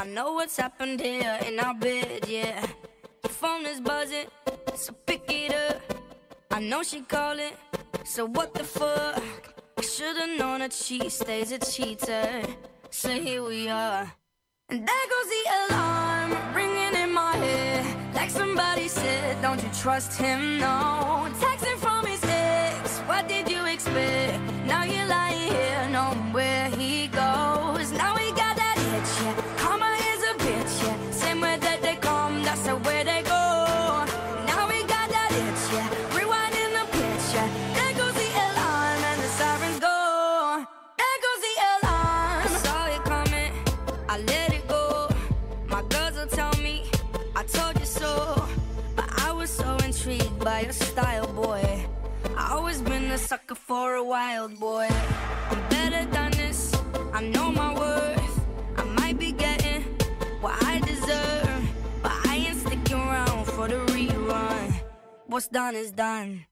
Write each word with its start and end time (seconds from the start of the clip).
I 0.00 0.06
know 0.06 0.32
what's 0.32 0.56
happened 0.56 0.98
here 0.98 1.38
in 1.46 1.60
our 1.60 1.74
bed, 1.74 2.24
yeah. 2.26 2.66
The 3.22 3.28
phone 3.28 3.66
is 3.66 3.82
buzzing, 3.82 4.28
so 4.74 4.94
pick 5.04 5.24
it 5.28 5.54
up. 5.54 5.82
I 6.50 6.58
know 6.58 6.82
she 6.82 7.02
calling, 7.02 7.52
so 8.04 8.24
what 8.24 8.54
the 8.54 8.64
fuck? 8.64 9.22
I 9.76 9.82
should've 9.82 10.38
known 10.38 10.60
that 10.60 10.72
she 10.72 11.10
stays 11.10 11.52
a 11.52 11.58
cheater. 11.58 12.42
So 12.88 13.10
here 13.10 13.44
we 13.44 13.68
are. 13.68 14.10
And 14.70 14.88
there 14.88 15.06
goes 15.12 15.28
the 15.36 15.74
alarm 15.74 16.54
ringing 16.54 16.94
in 17.02 17.12
my 17.12 17.36
head. 17.36 18.14
Like 18.14 18.30
somebody 18.30 18.88
said, 18.88 19.42
don't 19.42 19.62
you 19.62 19.68
trust 19.82 20.18
him? 20.18 20.60
No. 20.60 21.28
Texting 21.40 21.76
from 21.76 22.06
his 22.06 22.24
ex, 22.24 23.00
what 23.00 23.28
did 23.28 23.50
you 23.50 23.66
expect? 23.66 24.40
Now 24.64 24.84
you're 24.84 25.04
lying 25.04 25.52
here, 25.52 25.88
knowing 25.90 26.32
where 26.32 26.70
he 26.70 27.08
goes. 27.08 27.69
For 53.70 53.94
a 53.94 54.02
wild 54.02 54.58
boy. 54.58 54.88
I'm 55.48 55.68
better 55.68 56.04
than 56.10 56.32
this, 56.32 56.74
I 57.12 57.20
know 57.22 57.52
my 57.52 57.72
worth. 57.72 58.40
I 58.76 58.82
might 58.98 59.16
be 59.16 59.30
getting 59.30 59.82
what 60.40 60.60
I 60.64 60.80
deserve, 60.80 61.62
but 62.02 62.10
I 62.26 62.46
ain't 62.48 62.58
sticking 62.58 62.96
around 62.96 63.46
for 63.46 63.68
the 63.68 63.78
rerun. 63.92 64.74
What's 65.28 65.46
done 65.46 65.76
is 65.76 65.92
done. 65.92 66.46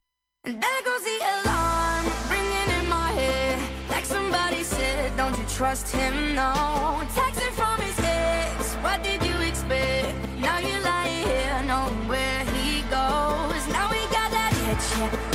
And 0.44 0.62
there 0.62 0.82
goes 0.84 1.02
the 1.10 1.18
alarm 1.34 2.04
ringing 2.30 2.70
in 2.78 2.88
my 2.88 3.10
head. 3.10 3.58
Like 3.90 4.04
somebody 4.04 4.62
said, 4.62 5.16
don't 5.16 5.36
you 5.36 5.46
trust 5.58 5.88
him? 5.88 6.36
No. 6.36 6.52
Texting 7.18 7.54
from 7.60 7.80
his 7.80 7.98
ex, 7.98 8.74
what 8.74 9.02
did 9.02 9.20
you 9.26 9.36
expect? 9.40 10.14
Now 10.38 10.58
you're 10.60 10.84
lying 10.92 11.26
here, 11.26 11.62
knowing 11.66 12.06
where 12.06 12.44
he 12.54 12.82
goes. 12.82 13.62
Now 13.74 13.90
we 13.90 14.02
got 14.16 14.30
that 14.38 14.52
itch, 14.70 15.27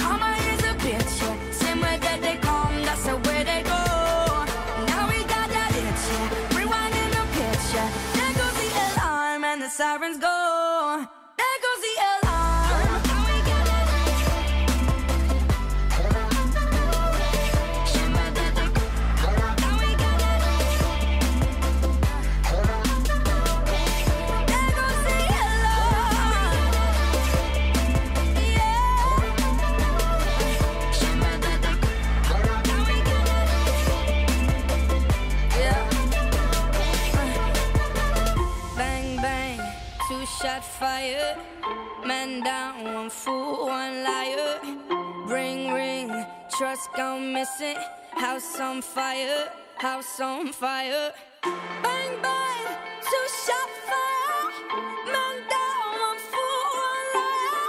trust 46.73 46.93
gone 46.93 47.31
missing. 47.31 47.77
House 48.13 48.59
on 48.59 48.81
fire, 48.81 49.47
house 49.77 50.19
on 50.19 50.51
fire. 50.51 51.13
Bang 51.43 52.13
bang, 52.23 52.65
two 53.09 53.27
shot 53.45 53.69
fire. 53.89 54.49
Man 55.05 55.37
down, 55.53 56.17
fool, 56.31 56.65
one 56.89 57.09
liar. 57.15 57.67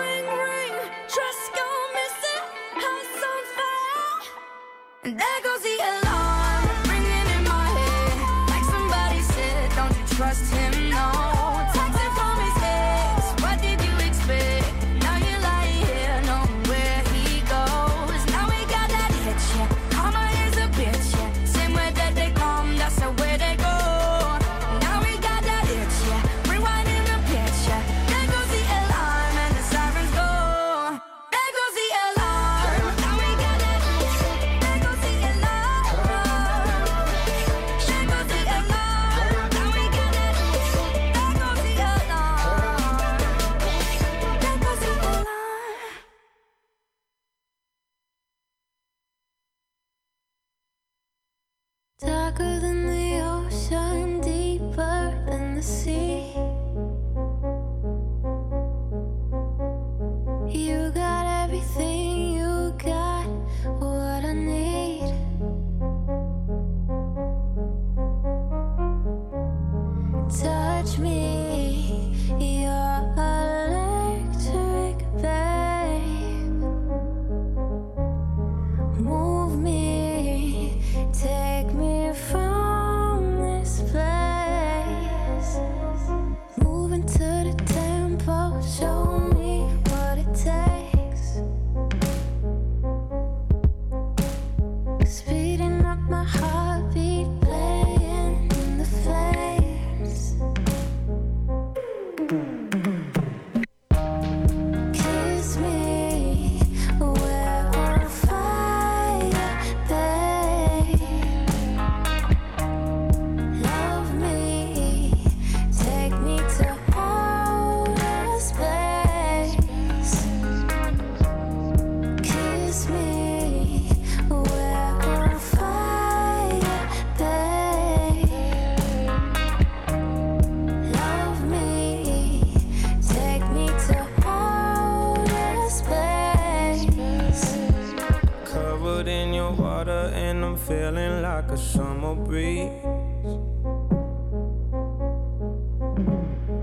Ring 0.00 0.26
ring, 0.42 0.74
trust 1.06 1.46
gone 1.54 1.90
missing. 1.98 2.44
House 2.86 3.22
on 3.30 3.42
fire. 3.56 5.35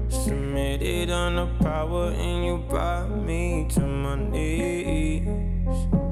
Submitted 0.09 1.09
under 1.09 1.47
power, 1.59 2.11
and 2.11 2.45
you 2.45 2.57
brought 2.69 3.09
me 3.09 3.67
to 3.69 3.81
my 3.81 4.15
knees. 4.15 6.02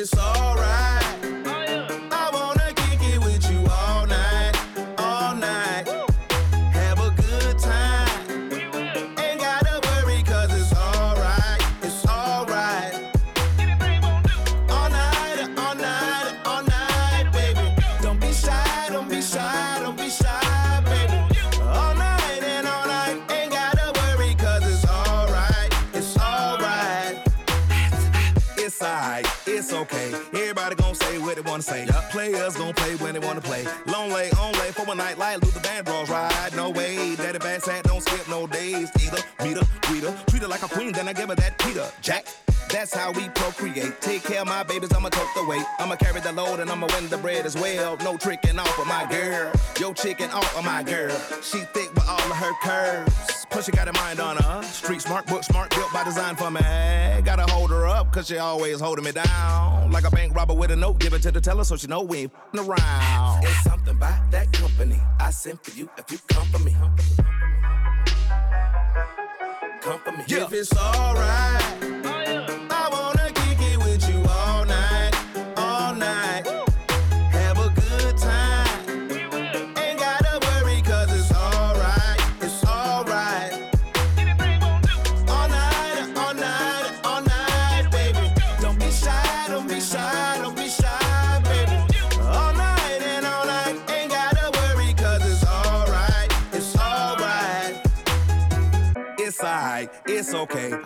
it's 0.00 0.16
all 0.16 0.39
all 50.32 50.58
of 50.58 50.64
my 50.64 50.82
girl. 50.82 51.16
She 51.42 51.58
thick 51.58 51.92
with 51.94 52.08
all 52.08 52.18
of 52.18 52.36
her 52.36 52.52
curves. 52.62 53.46
Plus 53.50 53.66
she 53.66 53.72
got 53.72 53.88
a 53.88 53.92
mind 53.94 54.20
on 54.20 54.36
her. 54.36 54.62
Street 54.62 55.02
smart, 55.02 55.26
book 55.26 55.44
smart, 55.44 55.70
built 55.70 55.92
by 55.92 56.04
design 56.04 56.36
for 56.36 56.50
me. 56.50 56.60
Gotta 57.24 57.50
hold 57.52 57.70
her 57.70 57.86
up, 57.86 58.12
cause 58.12 58.28
she 58.28 58.38
always 58.38 58.80
holding 58.80 59.04
me 59.04 59.12
down. 59.12 59.90
Like 59.90 60.04
a 60.04 60.10
bank 60.10 60.34
robber 60.34 60.54
with 60.54 60.70
a 60.70 60.76
note, 60.76 61.00
give 61.00 61.12
it 61.12 61.22
to 61.22 61.32
the 61.32 61.40
teller 61.40 61.64
so 61.64 61.76
she 61.76 61.86
know 61.86 62.02
we 62.02 62.18
ain't 62.18 62.32
f***ing 62.32 62.68
around. 62.68 63.44
It's 63.44 63.64
something 63.64 63.98
that 63.98 64.52
company. 64.52 65.00
I 65.18 65.30
sent 65.30 65.62
for 65.64 65.76
you 65.76 65.90
if 65.98 66.10
you 66.10 66.18
come 66.28 66.46
for 66.48 66.58
me. 66.60 66.72
Come 66.72 66.96
for 66.96 67.02
me. 67.02 67.24
Come 69.80 70.00
for 70.00 70.12
me. 70.12 70.24
If 70.28 70.52
it's 70.52 70.76
alright 70.76 71.89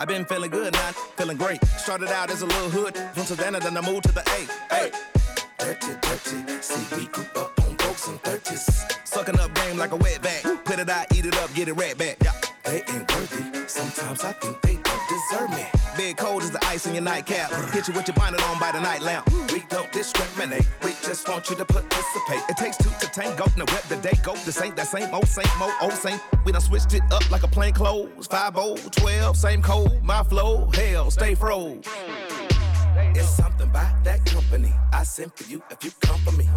I've 0.04 0.08
been 0.08 0.26
feeling 0.26 0.50
good, 0.50 0.75
not 0.75 0.94
feeling 1.16 1.38
great. 1.38 1.64
Started 1.78 2.11
out 2.11 2.30
as 2.30 2.42
a 2.42 2.46
little 2.46 2.68
hood 2.68 2.94
from 3.14 3.23
Savannah, 3.23 3.58
then 3.58 3.75
I 3.75 3.80
moved 3.80 4.02
to 4.02 4.12
the 4.12 4.20
A. 4.20 4.75
Hey, 4.75 4.90
dirty, 5.58 5.94
dirty. 6.02 6.61
See, 6.61 6.94
we 6.94 7.06
grew 7.06 7.25
up 7.34 7.58
on 7.64 7.75
folks 7.78 8.08
and 8.08 8.23
30s. 8.23 9.08
Sucking 9.08 9.40
up 9.40 9.54
game 9.54 9.78
like 9.78 9.92
a 9.92 9.96
wet 9.96 10.20
bag. 10.20 10.44
Put 10.66 10.78
it 10.78 10.90
out, 10.90 11.06
eat 11.16 11.25
it 11.25 11.34
up, 11.38 11.54
get 11.54 11.68
it 11.68 11.73
right 11.73 11.96
back. 11.96 12.18
Yeah, 12.23 12.32
they 12.64 12.82
ain't 12.82 13.11
worthy. 13.14 13.66
Sometimes 13.66 14.23
I 14.25 14.32
think 14.32 14.61
they 14.61 14.75
don't 14.75 15.08
deserve 15.08 15.49
me. 15.52 15.64
Big 15.96 16.18
cold 16.18 16.42
as 16.42 16.50
the 16.50 16.62
ice 16.66 16.84
in 16.87 16.92
your 16.92 17.02
nightcap. 17.02 17.50
Hit 17.73 17.88
you 17.88 17.94
with 17.94 18.06
your 18.06 18.14
bonnet 18.14 18.42
on 18.50 18.61
by 18.61 18.73
the 18.73 18.80
night 18.80 19.00
lamp. 19.00 19.26
We 19.54 19.61
don't 19.70 19.90
discriminate. 19.90 20.68
We 20.82 20.90
just 21.00 21.26
want 21.26 21.49
you 21.49 21.56
to 21.56 21.64
participate. 21.64 22.42
It 22.50 22.58
takes 22.58 22.76
to 23.25 23.37
tango. 23.37 23.45
Now 23.57 23.73
web 23.73 23.83
the 23.85 23.97
day 23.97 24.19
go. 24.23 24.35
This 24.45 24.61
ain't 24.61 24.76
that 24.76 24.87
same 24.87 25.12
old, 25.14 25.28
same 25.28 25.47
old, 25.61 25.73
old 25.83 25.93
same. 25.93 26.21
We 26.45 26.52
done 26.52 26.61
switched 26.61 26.95
it 26.95 27.02
up 27.12 27.28
like 27.31 27.43
a 27.43 27.49
plain 27.49 27.73
clothes. 27.73 28.26
5 28.26 28.57
old, 28.57 28.93
12, 28.93 29.37
same 29.37 29.62
code. 29.62 30.02
My 30.02 30.23
flow, 30.23 30.71
hell, 30.75 31.11
stay 31.11 31.35
froze. 31.35 31.85
It's 33.16 33.28
something 33.28 33.69
about 33.69 34.04
that 34.04 34.25
company. 34.25 34.73
I 34.93 35.02
sent 35.04 35.37
for 35.37 35.50
you 35.50 35.62
if 35.71 35.85
you 35.85 35.90
come 36.00 36.21
for 36.21 36.33
me. 36.33 36.49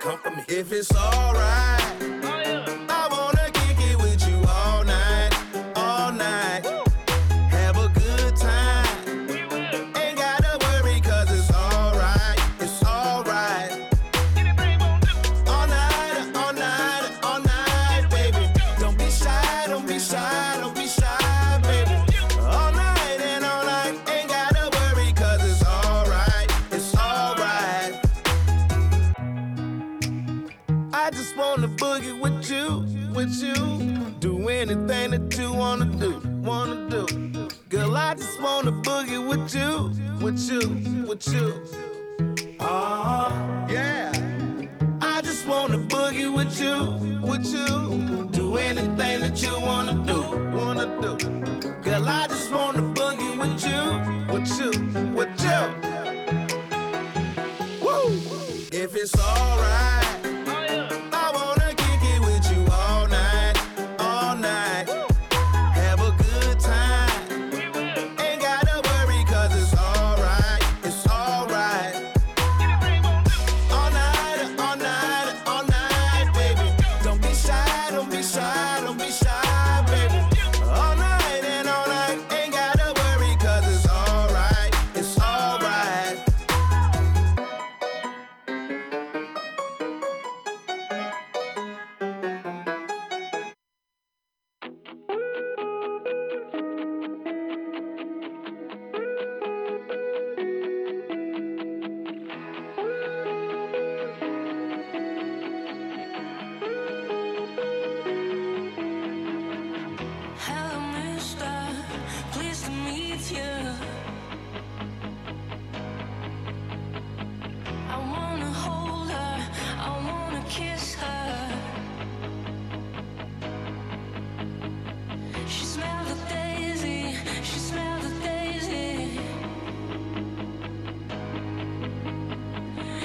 Come 0.00 0.18
for 0.18 0.30
me. 0.30 0.44
If 0.48 0.72
it's 0.72 0.94
alright. 0.94 1.79
You. 41.26 41.62
Oh, 42.60 43.66
yeah. 43.68 44.12
I 45.02 45.20
just 45.22 45.46
wanna 45.46 45.78
boogie 45.78 46.32
with 46.34 46.60
you, 46.60 47.20
with 47.20 47.46
you. 47.46 48.28
Do 48.32 48.56
anything 48.56 49.20
that 49.20 49.42
you 49.42 49.52
wanna 49.60 49.94
do, 50.06 50.22
wanna 50.56 50.86
do. 51.00 51.16
Girl, 51.82 52.08
I 52.08 52.26
just 52.28 52.50
wanna 52.50 52.82
boogie 52.94 53.36
with 53.38 53.62
you, 53.66 53.82
with 54.32 54.48
you, 54.58 54.70
with 55.14 55.42
you. 55.44 55.60
Woo! 57.84 58.06
If 58.72 58.96
it's 58.96 59.14
alright. 59.18 59.89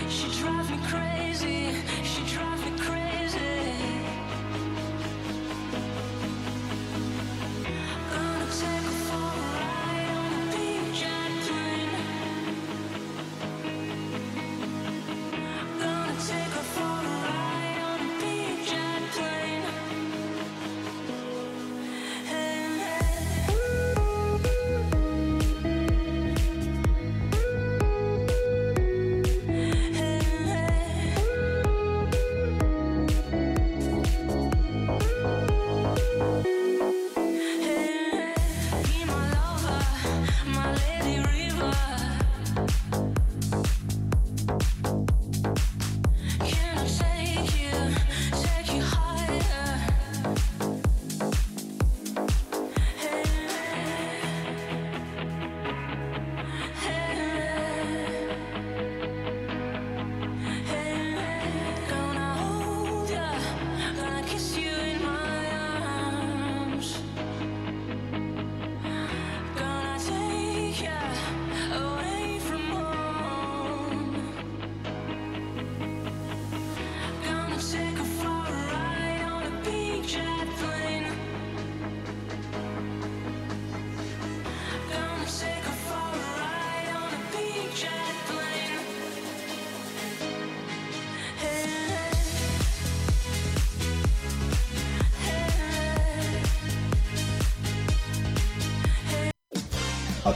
是 0.10 0.45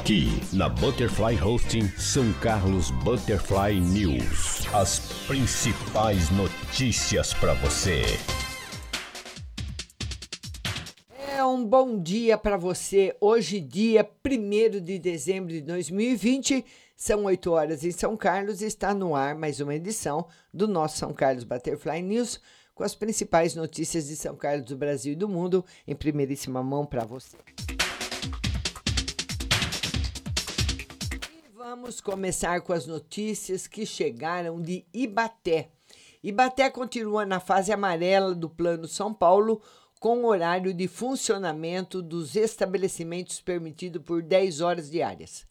Aqui 0.09 0.27
na 0.51 0.67
Butterfly 0.67 1.39
Hosting 1.39 1.87
São 1.89 2.33
Carlos 2.41 2.89
Butterfly 2.89 3.79
News. 3.79 4.65
As 4.73 4.99
principais 5.27 6.31
notícias 6.31 7.31
para 7.35 7.53
você. 7.53 8.01
É 11.37 11.45
um 11.45 11.63
bom 11.63 12.01
dia 12.01 12.39
para 12.39 12.57
você. 12.57 13.15
Hoje, 13.21 13.59
dia 13.59 14.09
1 14.25 14.81
de 14.81 14.97
dezembro 14.97 15.53
de 15.53 15.61
2020, 15.61 16.65
são 16.95 17.25
8 17.25 17.51
horas 17.51 17.83
em 17.83 17.91
São 17.91 18.17
Carlos 18.17 18.63
está 18.63 18.95
no 18.95 19.15
ar 19.15 19.35
mais 19.35 19.59
uma 19.59 19.75
edição 19.75 20.25
do 20.51 20.67
nosso 20.67 20.97
São 20.97 21.13
Carlos 21.13 21.43
Butterfly 21.43 22.01
News 22.01 22.41
com 22.73 22.83
as 22.83 22.95
principais 22.95 23.53
notícias 23.53 24.07
de 24.07 24.15
São 24.15 24.35
Carlos 24.35 24.65
do 24.65 24.75
Brasil 24.75 25.13
e 25.13 25.15
do 25.15 25.29
mundo 25.29 25.63
em 25.87 25.95
primeiríssima 25.95 26.63
mão 26.63 26.83
para 26.83 27.05
você. 27.05 27.37
Vamos 31.69 32.01
começar 32.01 32.61
com 32.61 32.73
as 32.73 32.87
notícias 32.87 33.67
que 33.67 33.85
chegaram 33.85 34.59
de 34.59 34.87
Ibaté. 34.91 35.69
Ibaté 36.23 36.67
continua 36.67 37.27
na 37.27 37.39
fase 37.39 37.71
amarela 37.71 38.33
do 38.33 38.49
Plano 38.49 38.87
São 38.87 39.13
Paulo, 39.13 39.61
com 39.99 40.25
horário 40.25 40.73
de 40.73 40.87
funcionamento 40.87 42.01
dos 42.01 42.35
estabelecimentos 42.35 43.39
permitido 43.39 44.01
por 44.01 44.23
10 44.23 44.61
horas 44.61 44.89
diárias. 44.89 45.45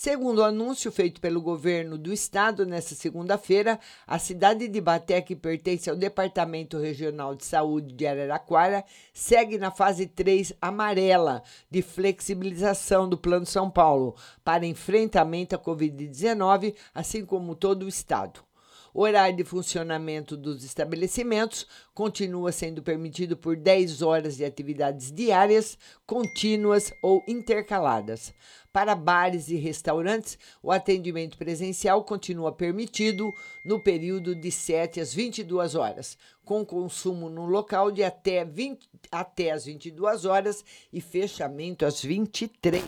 Segundo 0.00 0.38
o 0.38 0.44
anúncio 0.44 0.92
feito 0.92 1.20
pelo 1.20 1.42
governo 1.42 1.98
do 1.98 2.12
estado 2.12 2.64
nesta 2.64 2.94
segunda-feira, 2.94 3.80
a 4.06 4.16
cidade 4.16 4.68
de 4.68 4.80
Baté, 4.80 5.20
que 5.20 5.34
pertence 5.34 5.90
ao 5.90 5.96
Departamento 5.96 6.78
Regional 6.78 7.34
de 7.34 7.44
Saúde 7.44 7.92
de 7.92 8.06
Araraquara, 8.06 8.84
segue 9.12 9.58
na 9.58 9.72
fase 9.72 10.06
3 10.06 10.52
amarela 10.62 11.42
de 11.68 11.82
flexibilização 11.82 13.08
do 13.08 13.18
Plano 13.18 13.44
São 13.44 13.68
Paulo 13.68 14.14
para 14.44 14.64
enfrentamento 14.64 15.56
à 15.56 15.58
Covid-19, 15.58 16.76
assim 16.94 17.26
como 17.26 17.56
todo 17.56 17.82
o 17.82 17.88
estado. 17.88 18.46
O 18.94 19.02
horário 19.02 19.36
de 19.36 19.44
funcionamento 19.44 20.36
dos 20.36 20.64
estabelecimentos 20.64 21.66
continua 21.92 22.52
sendo 22.52 22.82
permitido 22.82 23.36
por 23.36 23.56
10 23.56 24.00
horas 24.02 24.36
de 24.36 24.44
atividades 24.44 25.12
diárias, 25.12 25.76
contínuas 26.06 26.92
ou 27.02 27.22
intercaladas. 27.28 28.32
Para 28.78 28.94
bares 28.94 29.48
e 29.48 29.56
restaurantes, 29.56 30.38
o 30.62 30.70
atendimento 30.70 31.36
presencial 31.36 32.04
continua 32.04 32.52
permitido 32.52 33.34
no 33.64 33.80
período 33.80 34.36
de 34.36 34.52
7 34.52 35.00
às 35.00 35.12
22 35.12 35.74
horas, 35.74 36.16
com 36.44 36.64
consumo 36.64 37.28
no 37.28 37.44
local 37.44 37.90
de 37.90 38.04
até, 38.04 38.44
20, 38.44 38.88
até 39.10 39.50
às 39.50 39.64
22 39.64 40.24
horas 40.24 40.64
e 40.92 41.00
fechamento 41.00 41.84
às 41.84 42.00
23. 42.00 42.84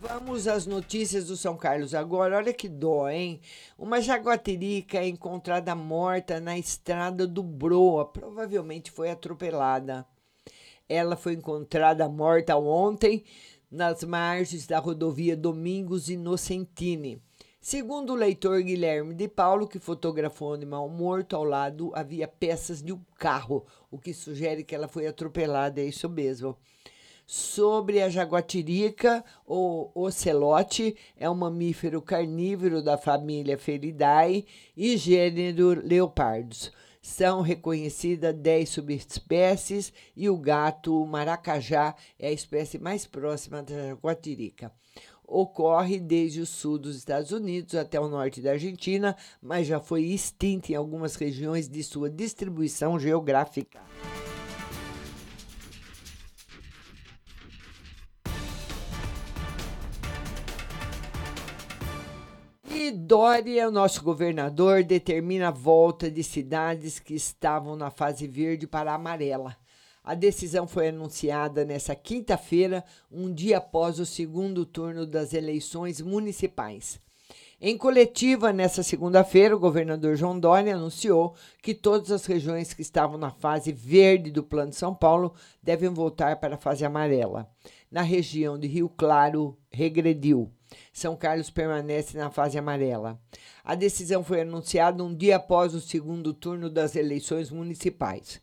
Vamos 0.00 0.48
às 0.48 0.66
notícias 0.66 1.28
do 1.28 1.36
São 1.36 1.56
Carlos 1.56 1.94
agora. 1.94 2.38
Olha 2.38 2.52
que 2.52 2.68
dó, 2.68 3.08
hein? 3.08 3.40
Uma 3.78 4.00
jaguatirica 4.00 4.98
é 4.98 5.06
encontrada 5.06 5.72
morta 5.76 6.40
na 6.40 6.58
estrada 6.58 7.28
do 7.28 7.44
Broa. 7.44 8.04
Provavelmente 8.04 8.90
foi 8.90 9.08
atropelada. 9.08 10.04
Ela 10.88 11.16
foi 11.16 11.34
encontrada 11.34 12.08
morta 12.08 12.56
ontem 12.56 13.24
nas 13.70 14.02
margens 14.02 14.66
da 14.66 14.78
rodovia 14.78 15.36
Domingos 15.36 16.08
Inocentini. 16.08 17.20
Segundo 17.60 18.12
o 18.12 18.16
leitor 18.16 18.62
Guilherme 18.62 19.12
de 19.12 19.28
Paulo, 19.28 19.68
que 19.68 19.78
fotografou 19.78 20.50
o 20.50 20.54
animal 20.54 20.88
morto 20.88 21.36
ao 21.36 21.44
lado, 21.44 21.92
havia 21.94 22.26
peças 22.26 22.82
de 22.82 22.92
um 22.92 23.00
carro, 23.18 23.66
o 23.90 23.98
que 23.98 24.14
sugere 24.14 24.64
que 24.64 24.74
ela 24.74 24.88
foi 24.88 25.06
atropelada, 25.06 25.80
é 25.80 25.84
isso 25.84 26.08
mesmo 26.08 26.56
sobre 27.28 28.00
a 28.00 28.08
jaguatirica 28.08 29.22
ou 29.44 29.92
ocelote, 29.94 30.96
é 31.14 31.28
um 31.28 31.34
mamífero 31.34 32.00
carnívoro 32.00 32.82
da 32.82 32.96
família 32.96 33.58
Felidae 33.58 34.46
e 34.74 34.96
gênero 34.96 35.78
leopardos. 35.86 36.72
São 37.08 37.40
reconhecidas 37.40 38.34
10 38.34 38.68
subespécies 38.68 39.94
e 40.14 40.28
o 40.28 40.36
gato 40.36 41.06
maracajá 41.06 41.96
é 42.18 42.28
a 42.28 42.32
espécie 42.32 42.78
mais 42.78 43.06
próxima 43.06 43.62
da 43.62 43.88
jaguatirica. 43.88 44.70
Ocorre 45.26 45.98
desde 45.98 46.42
o 46.42 46.46
sul 46.46 46.78
dos 46.78 46.96
Estados 46.96 47.32
Unidos 47.32 47.74
até 47.74 47.98
o 47.98 48.08
norte 48.08 48.42
da 48.42 48.50
Argentina, 48.50 49.16
mas 49.40 49.66
já 49.66 49.80
foi 49.80 50.02
extinta 50.04 50.72
em 50.72 50.74
algumas 50.74 51.16
regiões 51.16 51.66
de 51.66 51.82
sua 51.82 52.10
distribuição 52.10 53.00
geográfica. 53.00 53.80
E 62.80 62.92
Dória, 62.92 63.66
o 63.66 63.72
nosso 63.72 64.04
governador, 64.04 64.84
determina 64.84 65.48
a 65.48 65.50
volta 65.50 66.08
de 66.08 66.22
cidades 66.22 67.00
que 67.00 67.12
estavam 67.12 67.74
na 67.74 67.90
fase 67.90 68.28
verde 68.28 68.68
para 68.68 68.92
a 68.92 68.94
amarela. 68.94 69.56
A 70.04 70.14
decisão 70.14 70.64
foi 70.68 70.90
anunciada 70.90 71.64
nesta 71.64 71.96
quinta-feira, 71.96 72.84
um 73.10 73.34
dia 73.34 73.58
após 73.58 73.98
o 73.98 74.06
segundo 74.06 74.64
turno 74.64 75.04
das 75.04 75.34
eleições 75.34 76.00
municipais. 76.00 77.00
Em 77.60 77.76
coletiva, 77.76 78.52
nesta 78.52 78.84
segunda-feira, 78.84 79.56
o 79.56 79.58
governador 79.58 80.14
João 80.14 80.38
Dória 80.38 80.76
anunciou 80.76 81.34
que 81.60 81.74
todas 81.74 82.12
as 82.12 82.26
regiões 82.26 82.72
que 82.72 82.82
estavam 82.82 83.18
na 83.18 83.32
fase 83.32 83.72
verde 83.72 84.30
do 84.30 84.44
Plano 84.44 84.72
São 84.72 84.94
Paulo 84.94 85.34
devem 85.60 85.88
voltar 85.88 86.36
para 86.36 86.54
a 86.54 86.58
fase 86.58 86.84
amarela. 86.84 87.50
Na 87.90 88.02
região 88.02 88.56
de 88.56 88.68
Rio 88.68 88.88
Claro, 88.88 89.58
regrediu. 89.68 90.52
São 90.98 91.16
Carlos 91.16 91.48
permanece 91.48 92.18
na 92.18 92.30
fase 92.30 92.58
amarela. 92.58 93.18
A 93.64 93.74
decisão 93.74 94.24
foi 94.24 94.40
anunciada 94.40 95.02
um 95.02 95.14
dia 95.14 95.36
após 95.36 95.74
o 95.74 95.80
segundo 95.80 96.34
turno 96.34 96.68
das 96.68 96.96
eleições 96.96 97.50
municipais. 97.50 98.40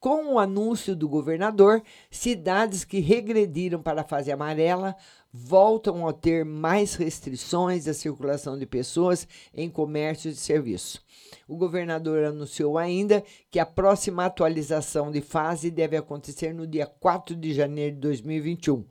Com 0.00 0.34
o 0.34 0.38
anúncio 0.38 0.94
do 0.94 1.08
governador, 1.08 1.82
cidades 2.10 2.84
que 2.84 3.00
regrediram 3.00 3.80
para 3.80 4.02
a 4.02 4.04
fase 4.04 4.30
amarela 4.30 4.94
voltam 5.32 6.06
a 6.06 6.12
ter 6.12 6.44
mais 6.44 6.94
restrições 6.94 7.86
da 7.86 7.94
circulação 7.94 8.58
de 8.58 8.66
pessoas 8.66 9.26
em 9.54 9.70
comércio 9.70 10.30
e 10.30 10.34
serviço. 10.34 11.02
O 11.48 11.56
governador 11.56 12.24
anunciou 12.24 12.76
ainda 12.76 13.24
que 13.50 13.58
a 13.58 13.64
próxima 13.64 14.26
atualização 14.26 15.10
de 15.10 15.22
fase 15.22 15.70
deve 15.70 15.96
acontecer 15.96 16.52
no 16.52 16.66
dia 16.66 16.86
4 16.86 17.34
de 17.34 17.54
janeiro 17.54 17.94
de 17.94 18.02
2021 18.02 18.84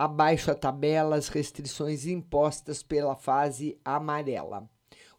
abaixo 0.00 0.50
a 0.50 0.54
tabela 0.54 1.14
as 1.14 1.28
restrições 1.28 2.06
impostas 2.06 2.82
pela 2.82 3.14
fase 3.14 3.78
amarela. 3.84 4.66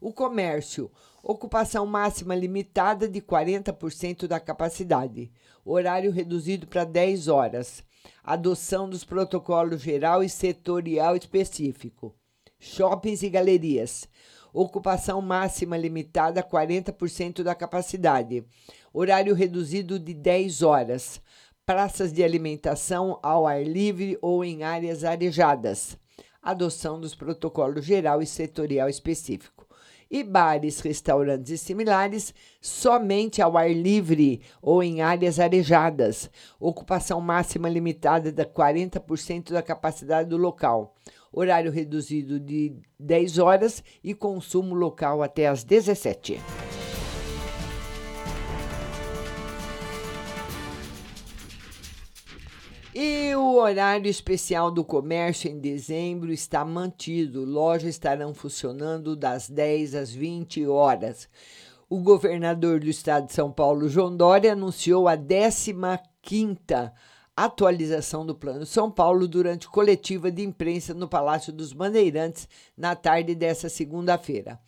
O 0.00 0.12
comércio, 0.12 0.90
ocupação 1.22 1.86
máxima 1.86 2.34
limitada 2.34 3.08
de 3.08 3.20
40% 3.20 4.26
da 4.26 4.40
capacidade, 4.40 5.30
horário 5.64 6.10
reduzido 6.10 6.66
para 6.66 6.82
10 6.82 7.28
horas, 7.28 7.84
adoção 8.24 8.90
dos 8.90 9.04
protocolos 9.04 9.82
geral 9.82 10.20
e 10.20 10.28
setorial 10.28 11.14
específico. 11.14 12.12
Shoppings 12.58 13.22
e 13.22 13.30
galerias, 13.30 14.08
ocupação 14.52 15.22
máxima 15.22 15.76
limitada 15.76 16.40
a 16.40 16.42
40% 16.42 17.44
da 17.44 17.54
capacidade, 17.54 18.44
horário 18.92 19.32
reduzido 19.32 19.96
de 19.96 20.12
10 20.12 20.60
horas, 20.62 21.22
praças 21.64 22.12
de 22.12 22.24
alimentação 22.24 23.18
ao 23.22 23.46
ar 23.46 23.62
livre 23.62 24.18
ou 24.20 24.44
em 24.44 24.64
áreas 24.64 25.04
arejadas, 25.04 25.96
adoção 26.42 27.00
dos 27.00 27.14
protocolos 27.14 27.84
geral 27.84 28.20
e 28.20 28.26
setorial 28.26 28.88
específico. 28.88 29.66
E 30.10 30.22
bares, 30.22 30.80
restaurantes 30.80 31.52
e 31.52 31.56
similares 31.56 32.34
somente 32.60 33.40
ao 33.40 33.56
ar 33.56 33.72
livre 33.72 34.42
ou 34.60 34.82
em 34.82 35.00
áreas 35.00 35.40
arejadas, 35.40 36.28
ocupação 36.60 37.18
máxima 37.18 37.68
limitada 37.68 38.30
de 38.30 38.44
40% 38.44 39.52
da 39.52 39.62
capacidade 39.62 40.28
do 40.28 40.36
local, 40.36 40.94
horário 41.32 41.70
reduzido 41.70 42.38
de 42.38 42.76
10 42.98 43.38
horas 43.38 43.82
e 44.04 44.12
consumo 44.12 44.74
local 44.74 45.22
até 45.22 45.46
às 45.46 45.64
17 45.64 46.38
E 52.94 53.34
o 53.34 53.54
horário 53.54 54.10
especial 54.10 54.70
do 54.70 54.84
comércio 54.84 55.50
em 55.50 55.58
dezembro 55.58 56.30
está 56.30 56.62
mantido. 56.62 57.42
Lojas 57.42 57.88
estarão 57.88 58.34
funcionando 58.34 59.16
das 59.16 59.48
10 59.48 59.94
às 59.94 60.10
20 60.12 60.66
horas. 60.66 61.26
O 61.88 62.00
governador 62.00 62.80
do 62.80 62.90
estado 62.90 63.28
de 63.28 63.32
São 63.32 63.50
Paulo, 63.50 63.88
João 63.88 64.14
Dória, 64.14 64.52
anunciou 64.52 65.08
a 65.08 65.16
15ª 65.16 66.92
atualização 67.34 68.26
do 68.26 68.34
Plano 68.34 68.66
São 68.66 68.90
Paulo 68.90 69.26
durante 69.26 69.68
coletiva 69.68 70.30
de 70.30 70.42
imprensa 70.42 70.92
no 70.92 71.08
Palácio 71.08 71.50
dos 71.50 71.72
Bandeirantes 71.72 72.46
na 72.76 72.94
tarde 72.94 73.34
dessa 73.34 73.70
segunda-feira. 73.70 74.60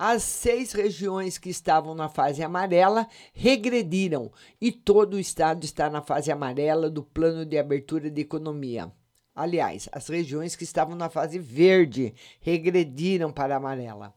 As 0.00 0.22
seis 0.22 0.70
regiões 0.70 1.38
que 1.38 1.50
estavam 1.50 1.92
na 1.92 2.08
fase 2.08 2.40
amarela 2.40 3.08
regrediram 3.32 4.30
e 4.60 4.70
todo 4.70 5.14
o 5.14 5.18
estado 5.18 5.64
está 5.64 5.90
na 5.90 6.00
fase 6.00 6.30
amarela 6.30 6.88
do 6.88 7.02
plano 7.02 7.44
de 7.44 7.58
abertura 7.58 8.08
de 8.08 8.20
economia. 8.20 8.92
Aliás, 9.34 9.88
as 9.90 10.06
regiões 10.06 10.54
que 10.54 10.62
estavam 10.62 10.94
na 10.94 11.10
fase 11.10 11.40
verde 11.40 12.14
regrediram 12.40 13.32
para 13.32 13.54
a 13.54 13.56
amarela. 13.56 14.14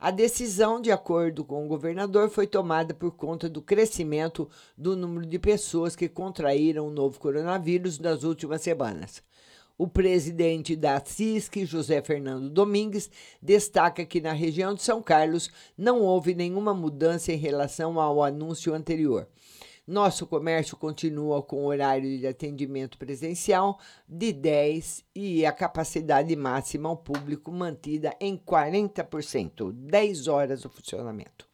A 0.00 0.10
decisão, 0.10 0.80
de 0.80 0.90
acordo 0.90 1.44
com 1.44 1.62
o 1.62 1.68
governador, 1.68 2.30
foi 2.30 2.46
tomada 2.46 2.94
por 2.94 3.10
conta 3.10 3.50
do 3.50 3.60
crescimento 3.60 4.48
do 4.78 4.96
número 4.96 5.26
de 5.26 5.38
pessoas 5.38 5.94
que 5.94 6.08
contraíram 6.08 6.86
o 6.86 6.90
novo 6.90 7.20
coronavírus 7.20 7.98
nas 7.98 8.24
últimas 8.24 8.62
semanas. 8.62 9.22
O 9.78 9.86
presidente 9.86 10.74
da 10.74 10.98
CISC, 10.98 11.64
José 11.64 12.02
Fernando 12.02 12.50
Domingues, 12.50 13.08
destaca 13.40 14.04
que 14.04 14.20
na 14.20 14.32
região 14.32 14.74
de 14.74 14.82
São 14.82 15.00
Carlos 15.00 15.52
não 15.76 16.00
houve 16.00 16.34
nenhuma 16.34 16.74
mudança 16.74 17.32
em 17.32 17.36
relação 17.36 18.00
ao 18.00 18.20
anúncio 18.20 18.74
anterior. 18.74 19.28
Nosso 19.86 20.26
comércio 20.26 20.76
continua 20.76 21.40
com 21.44 21.64
horário 21.64 22.18
de 22.18 22.26
atendimento 22.26 22.98
presencial 22.98 23.78
de 24.08 24.32
10 24.32 25.04
e 25.14 25.46
a 25.46 25.52
capacidade 25.52 26.34
máxima 26.34 26.88
ao 26.88 26.96
público 26.96 27.52
mantida 27.52 28.16
em 28.20 28.36
40%, 28.36 29.70
10 29.70 30.26
horas 30.26 30.64
o 30.64 30.68
funcionamento. 30.68 31.48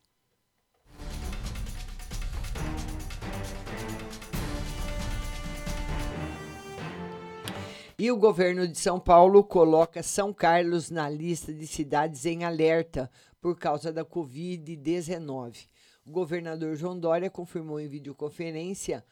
E 8.05 8.13
o 8.13 8.19
governo 8.19 8.69
de 8.69 8.77
São 8.77 9.01
Paulo 9.01 9.43
coloca 9.43 10.03
São 10.03 10.31
Carlos 10.31 10.91
na 10.91 11.09
lista 11.09 11.55
de 11.55 11.67
cidades 11.67 12.27
em 12.27 12.45
alerta 12.45 13.11
por 13.41 13.59
causa 13.59 13.91
da 13.91 14.05
Covid-19. 14.05 15.67
O 16.05 16.11
governador 16.11 16.77
João 16.77 17.01
Dória 17.01 17.31
confirmou 17.31 17.81
em 17.81 17.89
videoconferência 17.89 19.03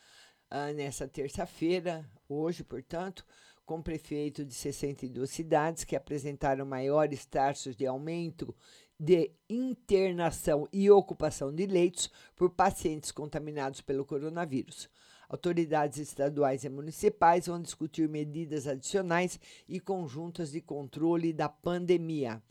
ah, 0.51 0.75
nessa 0.75 1.09
terça-feira, 1.09 2.05
hoje, 2.29 2.63
portanto, 2.63 3.25
com 3.65 3.81
prefeito 3.81 4.45
de 4.45 4.53
62 4.53 5.31
cidades 5.31 5.85
que 5.85 5.97
apresentaram 5.97 6.67
maiores 6.67 7.25
taxas 7.25 7.75
de 7.75 7.87
aumento 7.87 8.55
de 9.01 9.33
internação 9.49 10.69
e 10.71 10.91
ocupação 10.91 11.51
de 11.51 11.65
leitos 11.65 12.11
por 12.37 12.51
pacientes 12.51 13.11
contaminados 13.11 13.81
pelo 13.81 14.05
coronavírus. 14.05 14.91
Autoridades 15.33 15.97
estaduais 15.97 16.63
e 16.63 16.69
municipais 16.69 17.47
vão 17.47 17.59
discutir 17.59 18.07
medidas 18.07 18.69
adicionais 18.69 19.41
e 19.67 19.81
conjuntas 19.81 20.53
de 20.53 20.61
controle 20.61 21.33
da 21.33 21.49
pandemia. 21.49 22.43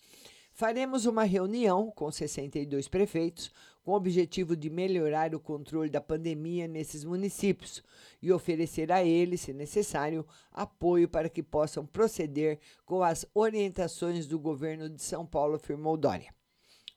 Faremos 0.52 1.06
uma 1.06 1.24
reunião 1.24 1.92
com 1.92 2.12
62 2.12 2.88
prefeitos 2.88 3.52
com 3.84 3.92
o 3.92 3.96
objetivo 3.96 4.56
de 4.56 4.68
melhorar 4.68 5.36
o 5.36 5.40
controle 5.40 5.92
da 5.92 6.02
pandemia 6.02 6.68
nesses 6.68 7.04
municípios 7.04 7.84
e 8.20 8.32
oferecer 8.32 8.92
a 8.92 9.04
eles, 9.04 9.42
se 9.42 9.54
necessário, 9.54 10.26
apoio 10.52 11.08
para 11.08 11.30
que 11.30 11.44
possam 11.44 11.86
proceder 11.86 12.60
com 12.84 13.04
as 13.04 13.28
orientações 13.36 14.26
do 14.26 14.40
governo 14.40 14.90
de 14.90 15.04
São 15.04 15.24
Paulo, 15.24 15.54
afirmou 15.54 15.96
Dória. 15.96 16.34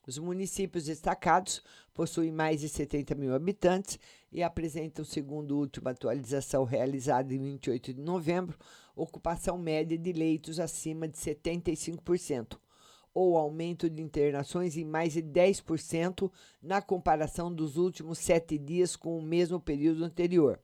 Os 0.06 0.18
municípios 0.18 0.84
destacados 0.84 1.62
possuem 1.94 2.30
mais 2.30 2.60
de 2.60 2.68
70 2.68 3.14
mil 3.14 3.34
habitantes 3.34 3.98
e 4.30 4.42
apresentam, 4.42 5.04
segundo 5.04 5.54
a 5.54 5.58
última 5.58 5.92
atualização 5.92 6.64
realizada 6.64 7.32
em 7.32 7.38
28 7.38 7.94
de 7.94 8.02
novembro, 8.02 8.58
ocupação 8.94 9.56
média 9.56 9.96
de 9.96 10.12
leitos 10.12 10.60
acima 10.60 11.08
de 11.08 11.16
75%, 11.16 12.58
ou 13.14 13.38
aumento 13.38 13.88
de 13.88 14.02
internações 14.02 14.76
em 14.76 14.84
mais 14.84 15.14
de 15.14 15.22
10% 15.22 16.30
na 16.62 16.82
comparação 16.82 17.52
dos 17.52 17.76
últimos 17.76 18.18
sete 18.18 18.58
dias 18.58 18.96
com 18.96 19.16
o 19.16 19.22
mesmo 19.22 19.58
período 19.58 20.04
anterior. 20.04 20.60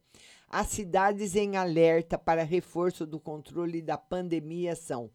As 0.53 0.66
cidades 0.66 1.37
em 1.37 1.57
alerta 1.57 2.18
para 2.18 2.42
reforço 2.42 3.07
do 3.07 3.20
controle 3.20 3.81
da 3.81 3.96
pandemia 3.96 4.74
são 4.74 5.09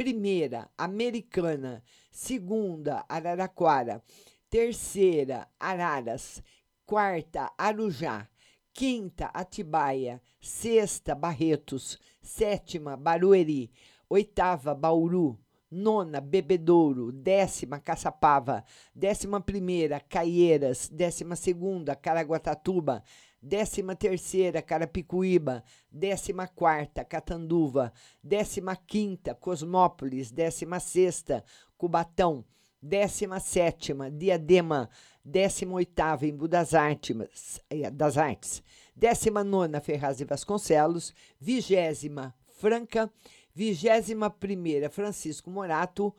primeira, 0.00 0.66
Americana, 0.78 1.84
segunda, 2.10 3.04
Araraquara, 3.06 4.02
terceira, 4.48 5.46
Araras, 5.60 6.42
quarta, 6.86 7.52
Arujá, 7.58 8.26
quinta, 8.72 9.26
Atibaia, 9.26 10.22
sexta, 10.40 11.14
Barretos, 11.14 11.98
sétima, 12.22 12.96
Barueri, 12.96 13.70
oitava, 14.08 14.74
Bauru, 14.74 15.38
nona, 15.70 16.18
Bebedouro, 16.18 17.12
décima, 17.12 17.78
Caçapava, 17.78 18.64
décima 18.94 19.38
primeira, 19.38 20.00
Caieiras, 20.00 20.88
décima 20.88 21.36
segunda, 21.36 21.94
Caraguatatuba, 21.94 23.04
décima 23.42 23.94
terceira, 23.96 24.60
Carapicuíba, 24.60 25.64
décima 25.90 26.46
quarta, 26.46 27.04
Catanduva, 27.04 27.92
décima 28.22 28.76
quinta, 28.76 29.34
Cosmópolis, 29.34 30.30
décima 30.30 30.78
sexta, 30.78 31.44
Cubatão, 31.76 32.44
décima 32.82 33.40
sétima, 33.40 34.10
Diadema, 34.10 34.90
décima 35.24 35.74
oitava, 35.74 36.26
Embu 36.26 36.46
das 36.46 36.74
Artes, 36.74 37.60
eh, 37.70 37.90
das 37.90 38.16
Artes, 38.16 38.62
décima 38.94 39.42
nona, 39.42 39.80
Ferraz 39.80 40.20
e 40.20 40.24
Vasconcelos, 40.24 41.14
vigésima, 41.40 42.34
Franca, 42.58 43.10
vigésima 43.54 44.28
primeira, 44.30 44.90
Francisco 44.90 45.50
Morato, 45.50 46.14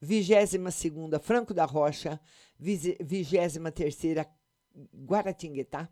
vigésima 0.00 0.70
segunda, 0.70 1.18
Franco 1.18 1.54
da 1.54 1.64
Rocha, 1.64 2.20
vigésima 2.58 3.70
terceira, 3.70 4.26
Guaratinguetá, 4.94 5.88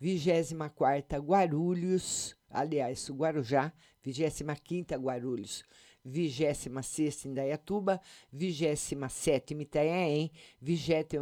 24 0.00 1.22
Guarulhos, 1.22 2.36
aliás, 2.50 3.10
Guarujá, 3.10 3.72
25 4.02 4.94
Guarulhos, 4.94 5.64
26 6.04 7.26
Indaiatuba, 7.26 8.00
27 8.32 9.54
Itanhaém, 9.54 10.30
28 10.60 11.16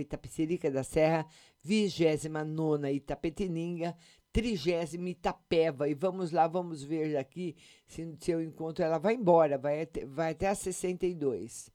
Itapecerica 0.00 0.70
da 0.70 0.82
Serra, 0.82 1.26
29 1.62 2.90
Itapetininga, 2.92 3.96
30 4.32 4.96
Itapeva. 5.08 5.88
E 5.88 5.94
vamos 5.94 6.30
lá, 6.30 6.46
vamos 6.46 6.82
ver 6.82 7.16
aqui 7.16 7.56
se, 7.86 8.14
se 8.18 8.30
eu 8.30 8.42
encontro 8.42 8.84
ela. 8.84 8.98
Vai 8.98 9.14
embora, 9.14 9.56
vai 9.56 9.82
até, 9.82 10.04
vai 10.04 10.32
até 10.32 10.48
a 10.48 10.54
62. 10.54 11.70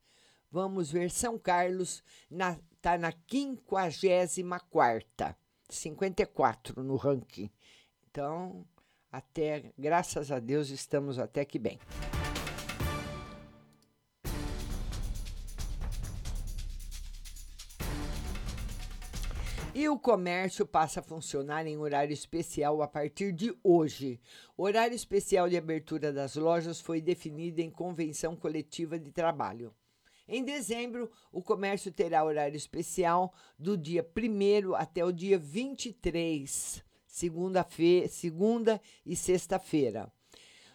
Vamos 0.50 0.90
ver 0.90 1.10
São 1.10 1.38
Carlos, 1.38 2.02
está 2.86 2.96
na 2.96 3.12
54 4.28 5.34
54 5.68 6.84
no 6.84 6.94
ranking. 6.94 7.50
Então, 8.08 8.64
até, 9.10 9.72
graças 9.76 10.30
a 10.30 10.38
Deus, 10.38 10.70
estamos 10.70 11.18
até 11.18 11.44
que 11.44 11.58
bem. 11.58 11.80
E 19.74 19.88
o 19.88 19.98
comércio 19.98 20.64
passa 20.64 21.00
a 21.00 21.02
funcionar 21.02 21.66
em 21.66 21.76
horário 21.76 22.14
especial 22.14 22.80
a 22.82 22.86
partir 22.86 23.32
de 23.32 23.52
hoje. 23.64 24.20
O 24.56 24.62
horário 24.62 24.94
especial 24.94 25.48
de 25.48 25.56
abertura 25.56 26.12
das 26.12 26.36
lojas 26.36 26.80
foi 26.80 27.00
definido 27.00 27.60
em 27.60 27.68
convenção 27.68 28.36
coletiva 28.36 28.96
de 28.96 29.10
trabalho. 29.10 29.74
Em 30.28 30.42
dezembro, 30.42 31.08
o 31.30 31.40
comércio 31.40 31.92
terá 31.92 32.24
horário 32.24 32.56
especial 32.56 33.32
do 33.56 33.76
dia 33.76 34.04
1 34.04 34.74
até 34.74 35.04
o 35.04 35.12
dia 35.12 35.38
23, 35.38 36.82
segunda, 37.06 37.64
segunda 38.08 38.80
e 39.04 39.14
sexta-feira. 39.14 40.12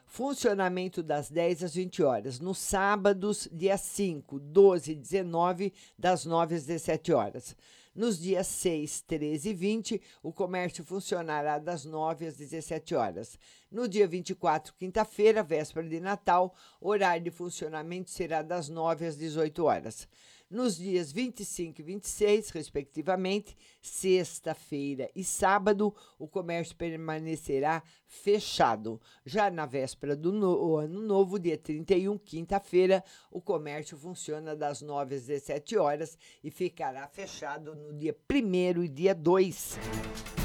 Funcionamento 0.05 1.03
das 1.03 1.29
10 1.29 1.63
às 1.63 1.75
20 1.75 2.03
horas. 2.03 2.39
Nos 2.39 2.59
sábados, 2.59 3.49
dia 3.51 3.77
5, 3.77 4.39
12 4.39 4.91
e 4.93 4.95
19, 4.95 5.73
das 5.97 6.25
9 6.25 6.55
às 6.55 6.65
17 6.65 7.11
horas. 7.11 7.55
Nos 7.93 8.17
dias 8.17 8.47
6, 8.47 9.01
13 9.01 9.49
e 9.49 9.53
20, 9.53 10.01
o 10.23 10.31
comércio 10.31 10.81
funcionará 10.81 11.59
das 11.59 11.83
9 11.83 12.25
às 12.25 12.37
17 12.37 12.95
horas. 12.95 13.37
No 13.69 13.85
dia 13.85 14.07
24, 14.07 14.73
quinta-feira, 14.75 15.43
véspera 15.43 15.87
de 15.87 15.99
Natal, 15.99 16.55
horário 16.79 17.25
de 17.25 17.31
funcionamento 17.31 18.09
será 18.09 18.41
das 18.41 18.69
9 18.69 19.05
às 19.05 19.17
18 19.17 19.65
horas. 19.65 20.07
Nos 20.51 20.75
dias 20.75 21.13
25 21.13 21.79
e 21.79 21.83
26, 21.85 22.49
respectivamente, 22.49 23.57
sexta-feira 23.81 25.09
e 25.15 25.23
sábado, 25.23 25.95
o 26.19 26.27
comércio 26.27 26.75
permanecerá 26.75 27.81
fechado. 28.05 28.99
Já 29.25 29.49
na 29.49 29.65
véspera 29.65 30.13
do 30.13 30.29
no 30.33 30.75
ano 30.75 31.01
novo, 31.01 31.39
dia 31.39 31.57
31, 31.57 32.17
quinta-feira, 32.17 33.01
o 33.31 33.39
comércio 33.39 33.97
funciona 33.97 34.53
das 34.53 34.81
9 34.81 35.15
às 35.15 35.25
17 35.25 35.77
horas 35.77 36.17
e 36.43 36.51
ficará 36.51 37.07
fechado 37.07 37.73
no 37.73 37.93
dia 37.93 38.13
1 38.29 38.83
e 38.83 38.89
dia 38.89 39.15
2. 39.15 40.40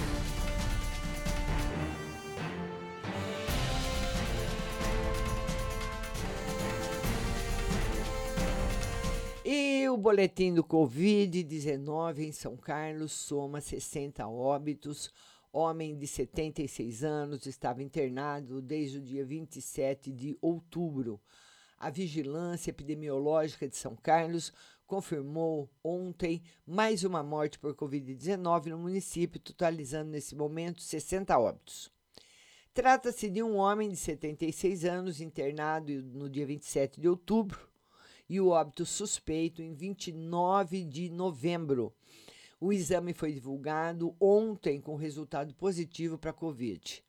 O 9.97 9.97
boletim 9.97 10.53
do 10.53 10.65
Covid-19 10.65 12.19
em 12.19 12.33
São 12.33 12.57
Carlos 12.57 13.13
soma 13.13 13.61
60 13.61 14.27
óbitos. 14.27 15.11
Homem 15.53 15.97
de 15.97 16.07
76 16.07 17.05
anos 17.05 17.47
estava 17.47 17.81
internado 17.81 18.61
desde 18.61 18.99
o 18.99 19.01
dia 19.01 19.25
27 19.25 20.13
de 20.13 20.37
outubro. 20.43 21.21
A 21.79 21.91
Vigilância 21.91 22.71
Epidemiológica 22.71 23.69
de 23.69 23.77
São 23.77 23.95
Carlos 23.95 24.53
confirmou 24.87 25.71
ontem 25.83 26.43
mais 26.67 27.05
uma 27.05 27.23
morte 27.23 27.59
por 27.59 27.75
Covid-19 27.75 28.67
no 28.67 28.79
município, 28.79 29.41
totalizando 29.41 30.11
nesse 30.11 30.35
momento 30.35 30.83
60 30.83 31.39
óbitos. 31.39 31.91
Trata-se 32.75 33.31
de 33.31 33.43
um 33.43 33.55
homem 33.55 33.89
de 33.91 33.97
76 33.97 34.85
anos 34.85 35.21
internado 35.21 36.03
no 36.03 36.29
dia 36.29 36.45
27 36.45 37.01
de 37.01 37.09
outubro 37.09 37.76
e 38.29 38.41
o 38.41 38.49
óbito 38.49 38.85
suspeito 38.85 39.63
em 39.63 39.75
29 39.75 40.85
de 40.85 41.09
novembro. 41.09 41.93
O 42.61 42.73
exame 42.73 43.13
foi 43.13 43.33
divulgado 43.33 44.17
ontem 44.19 44.81
com 44.81 44.97
resultado 44.97 45.55
positivo 45.55 46.17
para 46.19 46.31
a 46.31 46.35
Covid. 46.35 47.05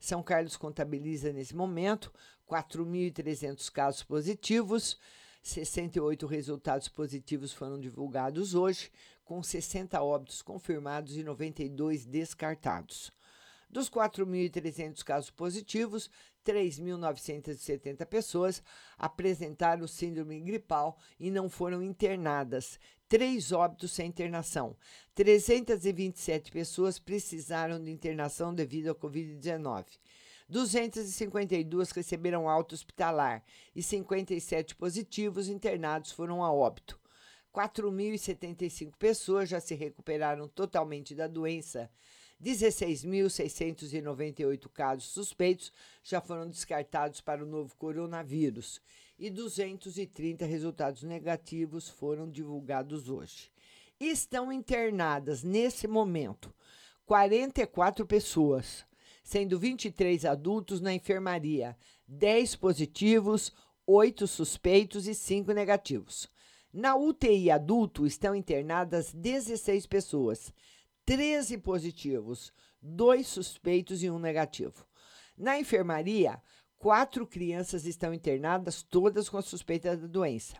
São 0.00 0.22
Carlos 0.22 0.56
contabiliza 0.56 1.32
nesse 1.32 1.54
momento 1.54 2.12
4.300 2.48 3.70
casos 3.70 4.02
positivos, 4.02 4.98
68 5.42 6.26
resultados 6.26 6.88
positivos 6.88 7.52
foram 7.52 7.78
divulgados 7.78 8.54
hoje, 8.54 8.90
com 9.24 9.42
60 9.42 10.02
óbitos 10.02 10.42
confirmados 10.42 11.16
e 11.16 11.22
92 11.22 12.06
descartados. 12.06 13.12
Dos 13.70 13.90
4.300 13.90 15.04
casos 15.04 15.30
positivos, 15.30 16.10
3.970 16.44 18.06
pessoas 18.06 18.62
apresentaram 18.96 19.86
síndrome 19.86 20.40
gripal 20.40 20.98
e 21.20 21.30
não 21.30 21.50
foram 21.50 21.82
internadas. 21.82 22.80
Três 23.06 23.52
óbitos 23.52 23.92
sem 23.92 24.08
internação. 24.08 24.74
327 25.14 26.50
pessoas 26.50 26.98
precisaram 26.98 27.82
de 27.82 27.90
internação 27.90 28.54
devido 28.54 28.90
à 28.90 28.94
Covid-19. 28.94 29.84
252 30.48 31.90
receberam 31.90 32.48
alta 32.48 32.74
hospitalar 32.74 33.44
e 33.76 33.82
57 33.82 34.74
positivos 34.76 35.48
internados 35.48 36.10
foram 36.10 36.42
a 36.42 36.50
óbito. 36.50 36.98
4.075 37.54 38.92
pessoas 38.98 39.48
já 39.48 39.60
se 39.60 39.74
recuperaram 39.74 40.48
totalmente 40.48 41.14
da 41.14 41.26
doença. 41.26 41.90
16.698 42.42 44.68
casos 44.68 45.04
suspeitos 45.06 45.72
já 46.02 46.20
foram 46.20 46.48
descartados 46.48 47.20
para 47.20 47.42
o 47.42 47.46
novo 47.46 47.74
coronavírus 47.76 48.80
e 49.18 49.30
230 49.30 50.46
resultados 50.46 51.02
negativos 51.02 51.88
foram 51.88 52.30
divulgados 52.30 53.08
hoje. 53.08 53.50
Estão 53.98 54.52
internadas 54.52 55.42
nesse 55.42 55.88
momento 55.88 56.54
44 57.04 58.06
pessoas 58.06 58.86
sendo 59.28 59.58
23 59.58 60.24
adultos 60.24 60.80
na 60.80 60.94
enfermaria, 60.94 61.76
10 62.06 62.56
positivos, 62.56 63.52
8 63.86 64.26
suspeitos 64.26 65.06
e 65.06 65.14
5 65.14 65.52
negativos. 65.52 66.30
Na 66.72 66.96
UTI 66.96 67.50
adulto 67.50 68.06
estão 68.06 68.34
internadas 68.34 69.12
16 69.12 69.86
pessoas, 69.86 70.50
13 71.08 71.56
positivos, 71.56 72.52
2 72.82 73.26
suspeitos 73.26 74.02
e 74.02 74.10
1 74.10 74.18
negativo. 74.18 74.84
Na 75.38 75.58
enfermaria, 75.58 76.38
quatro 76.76 77.26
crianças 77.26 77.86
estão 77.86 78.12
internadas, 78.12 78.82
todas 78.82 79.26
com 79.26 79.38
a 79.38 79.42
suspeita 79.42 79.96
da 79.96 80.06
doença. 80.06 80.56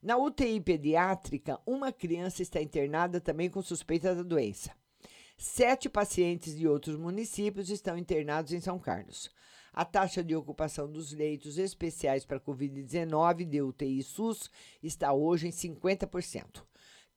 Na 0.00 0.16
UTI 0.16 0.60
pediátrica, 0.60 1.58
uma 1.66 1.90
criança 1.90 2.40
está 2.40 2.62
internada 2.62 3.20
também 3.20 3.50
com 3.50 3.60
suspeita 3.60 4.14
da 4.14 4.22
doença. 4.22 4.70
Sete 5.36 5.88
pacientes 5.88 6.56
de 6.56 6.68
outros 6.68 6.94
municípios 6.94 7.68
estão 7.68 7.98
internados 7.98 8.52
em 8.52 8.60
São 8.60 8.78
Carlos. 8.78 9.28
A 9.72 9.84
taxa 9.84 10.22
de 10.22 10.36
ocupação 10.36 10.88
dos 10.88 11.12
leitos 11.12 11.58
especiais 11.58 12.24
para 12.24 12.38
Covid-19 12.38 13.44
de 13.44 13.60
UTI 13.60 14.04
SUS 14.04 14.52
está 14.80 15.12
hoje 15.12 15.48
em 15.48 15.50
50%. 15.50 16.69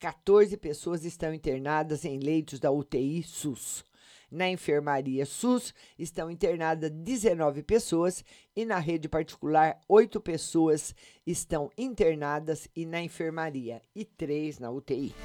14 0.04 0.58
pessoas 0.58 1.06
estão 1.06 1.34
internadas 1.34 2.04
em 2.04 2.20
leitos 2.20 2.60
da 2.60 2.70
UTI 2.70 3.24
SUS. 3.24 3.86
Na 4.30 4.50
enfermaria 4.50 5.26
SUS 5.26 5.74
estão 5.98 6.30
internadas 6.30 6.92
19 6.92 7.64
pessoas 7.64 8.22
e 8.54 8.66
na 8.66 8.80
rede 8.80 9.08
particular, 9.08 9.80
8 9.88 10.20
pessoas 10.20 10.94
estão 11.26 11.72
internadas 11.78 12.68
e 12.76 12.86
na 12.86 13.02
enfermaria 13.02 13.82
e 13.96 14.04
3 14.04 14.60
na 14.60 14.72
UTI. 14.72 15.16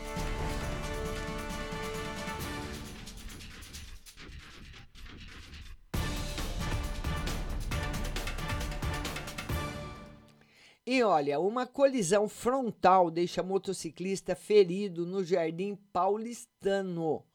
E 10.91 11.03
olha, 11.03 11.39
uma 11.39 11.67
colisão 11.67 12.27
frontal 12.27 13.11
deixa 13.11 13.43
motociclista 13.43 14.35
ferido 14.35 15.05
no 15.05 15.23
Jardim 15.23 15.75
Paulistano. 15.93 17.27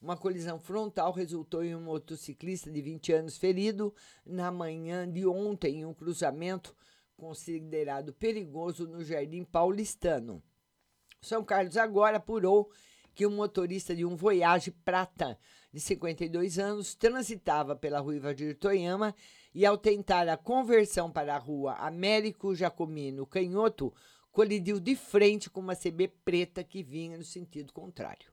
Uma 0.00 0.16
colisão 0.16 0.58
frontal 0.58 1.12
resultou 1.12 1.62
em 1.62 1.76
um 1.76 1.82
motociclista 1.82 2.70
de 2.70 2.80
20 2.80 3.12
anos 3.12 3.36
ferido 3.36 3.94
na 4.24 4.50
manhã 4.50 5.06
de 5.06 5.26
ontem 5.26 5.80
em 5.80 5.84
um 5.84 5.92
cruzamento 5.92 6.74
considerado 7.14 8.14
perigoso 8.14 8.88
no 8.88 9.04
Jardim 9.04 9.44
Paulistano. 9.44 10.42
São 11.20 11.44
Carlos 11.44 11.76
agora 11.76 12.16
apurou 12.16 12.70
que 13.14 13.26
um 13.26 13.36
motorista 13.36 13.94
de 13.94 14.06
um 14.06 14.16
Voyage 14.16 14.70
Prata 14.70 15.38
de 15.70 15.78
52 15.78 16.58
anos 16.58 16.94
transitava 16.94 17.76
pela 17.76 18.00
rua 18.00 18.16
Ivadir 18.16 18.58
Toyama 18.58 19.14
e, 19.54 19.64
ao 19.64 19.78
tentar 19.78 20.28
a 20.28 20.36
conversão 20.36 21.10
para 21.10 21.34
a 21.34 21.38
rua 21.38 21.74
Américo 21.74 22.54
Jacomino 22.54 23.26
Canhoto, 23.26 23.94
colidiu 24.32 24.80
de 24.80 24.96
frente 24.96 25.48
com 25.48 25.60
uma 25.60 25.76
CB 25.76 26.08
preta 26.24 26.64
que 26.64 26.82
vinha 26.82 27.16
no 27.16 27.22
sentido 27.22 27.72
contrário. 27.72 28.32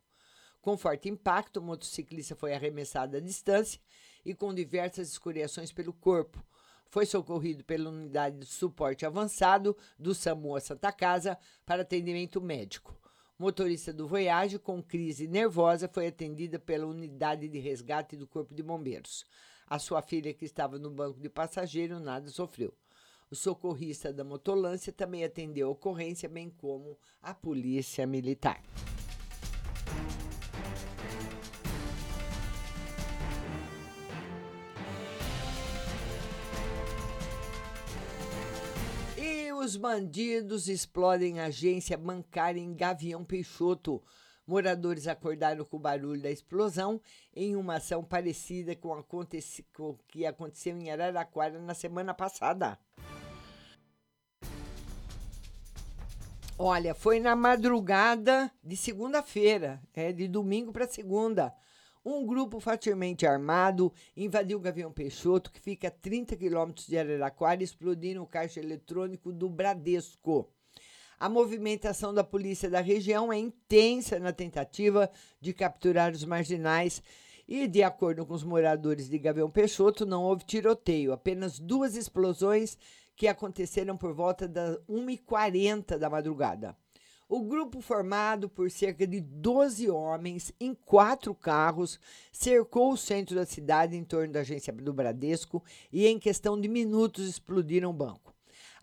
Com 0.60 0.76
forte 0.76 1.10
impacto, 1.10 1.58
o 1.58 1.62
motociclista 1.62 2.36
foi 2.36 2.54
arremessado 2.54 3.18
à 3.18 3.20
distância 3.20 3.80
e 4.26 4.34
com 4.34 4.54
diversas 4.54 5.10
escoriações 5.10 5.72
pelo 5.72 5.94
corpo. 5.94 6.44
Foi 6.90 7.06
socorrido 7.06 7.64
pela 7.64 7.90
unidade 7.90 8.40
de 8.40 8.46
suporte 8.46 9.06
avançado 9.06 9.78
do 9.98 10.14
SAMU 10.14 10.60
Santa 10.60 10.92
Casa 10.92 11.38
para 11.66 11.84
atendimento 11.84 12.42
médico. 12.42 13.00
Motorista 13.40 13.92
do 13.92 14.08
Voyage, 14.08 14.60
com 14.60 14.84
crise 14.84 15.28
nervosa, 15.28 15.90
foi 15.92 16.08
atendida 16.08 16.60
pela 16.60 16.86
unidade 16.86 17.48
de 17.48 17.58
resgate 17.58 18.16
do 18.16 18.28
Corpo 18.28 18.54
de 18.54 18.62
Bombeiros. 18.62 19.26
A 19.72 19.80
sua 19.80 20.02
filha, 20.02 20.34
que 20.34 20.44
estava 20.44 20.78
no 20.78 20.92
banco 20.92 21.18
de 21.22 21.30
passageiro, 21.30 21.98
nada 21.98 22.28
sofreu. 22.28 22.74
O 23.30 23.36
socorrista 23.38 24.12
da 24.12 24.22
motolância 24.22 24.92
também 24.92 25.24
atendeu 25.24 25.70
a 25.70 25.72
ocorrência, 25.72 26.28
bem 26.28 26.50
como 26.50 26.98
a 27.24 27.34
polícia 27.34 28.06
militar. 28.06 28.62
E 39.18 39.54
os 39.54 39.78
bandidos 39.78 40.68
explodem 40.68 41.40
agência 41.40 41.98
bancária 41.98 42.60
em 42.60 42.76
Gavião 42.76 43.24
Peixoto. 43.24 44.04
Moradores 44.46 45.08
acordaram 45.08 45.64
com 45.64 45.78
o 45.78 45.80
barulho 45.80 46.22
da 46.22 46.32
explosão 46.32 47.00
em 47.34 47.56
uma 47.56 47.76
ação 47.76 48.04
parecida 48.04 48.76
com 48.76 48.90
o 48.98 49.98
que 50.08 50.26
aconteceu 50.26 50.78
em 50.78 50.92
Araraquara 50.92 51.60
na 51.60 51.74
semana 51.74 52.14
passada. 52.14 52.78
Olha, 56.58 56.94
foi 56.94 57.20
na 57.20 57.36
madrugada 57.36 58.52
de 58.64 58.78
segunda-feira, 58.78 59.82
é 59.96 60.12
de 60.12 60.28
domingo 60.28 60.72
para 60.72 60.88
segunda. 60.88 61.52
Um 62.04 62.26
grupo 62.26 62.60
facilmente 62.60 63.28
armado 63.28 63.94
invadiu 64.18 64.58
o 64.58 64.62
Gavião 64.62 64.92
Peixoto, 64.92 65.52
que 65.52 65.60
fica 65.60 65.88
a 65.88 65.92
30 65.92 66.36
quilômetros 66.36 66.88
de 66.88 66.98
Araraquara, 66.98 67.64
explodindo 67.64 68.22
o 68.22 68.28
caixa 68.28 68.60
eletrônico 68.60 69.32
do 69.32 69.50
Bradesco. 69.50 70.52
A 71.22 71.30
movimentação 71.30 72.12
da 72.12 72.24
polícia 72.24 72.68
da 72.68 72.82
região 72.82 73.32
é 73.32 73.38
intensa 73.38 74.18
na 74.18 74.34
tentativa 74.34 75.08
de 75.40 75.54
capturar 75.54 76.12
os 76.12 76.26
marginais. 76.26 77.04
E, 77.48 77.68
de 77.68 77.84
acordo 77.84 78.26
com 78.26 78.34
os 78.34 78.44
moradores 78.44 79.08
de 79.08 79.20
Gavião 79.20 79.48
Peixoto, 79.48 80.04
não 80.04 80.24
houve 80.24 80.44
tiroteio, 80.46 81.14
apenas 81.14 81.60
duas 81.60 81.96
explosões 81.96 82.76
que 83.16 83.28
aconteceram 83.28 83.96
por 83.96 84.16
volta 84.16 84.48
das 84.48 84.80
1h40 84.90 86.00
da 86.00 86.10
madrugada. 86.10 86.76
O 87.30 87.44
grupo, 87.44 87.82
formado 87.82 88.50
por 88.50 88.72
cerca 88.72 89.06
de 89.06 89.22
12 89.22 89.92
homens 89.92 90.52
em 90.60 90.74
quatro 90.74 91.36
carros, 91.36 92.00
cercou 92.32 92.94
o 92.94 92.98
centro 92.98 93.36
da 93.36 93.46
cidade 93.46 93.96
em 93.96 94.04
torno 94.04 94.34
da 94.34 94.40
agência 94.40 94.74
do 94.74 94.92
Bradesco 94.92 95.64
e, 95.94 96.08
em 96.08 96.18
questão 96.18 96.60
de 96.60 96.68
minutos, 96.68 97.30
explodiram 97.30 97.92
o 97.92 97.94
banco. 97.94 98.31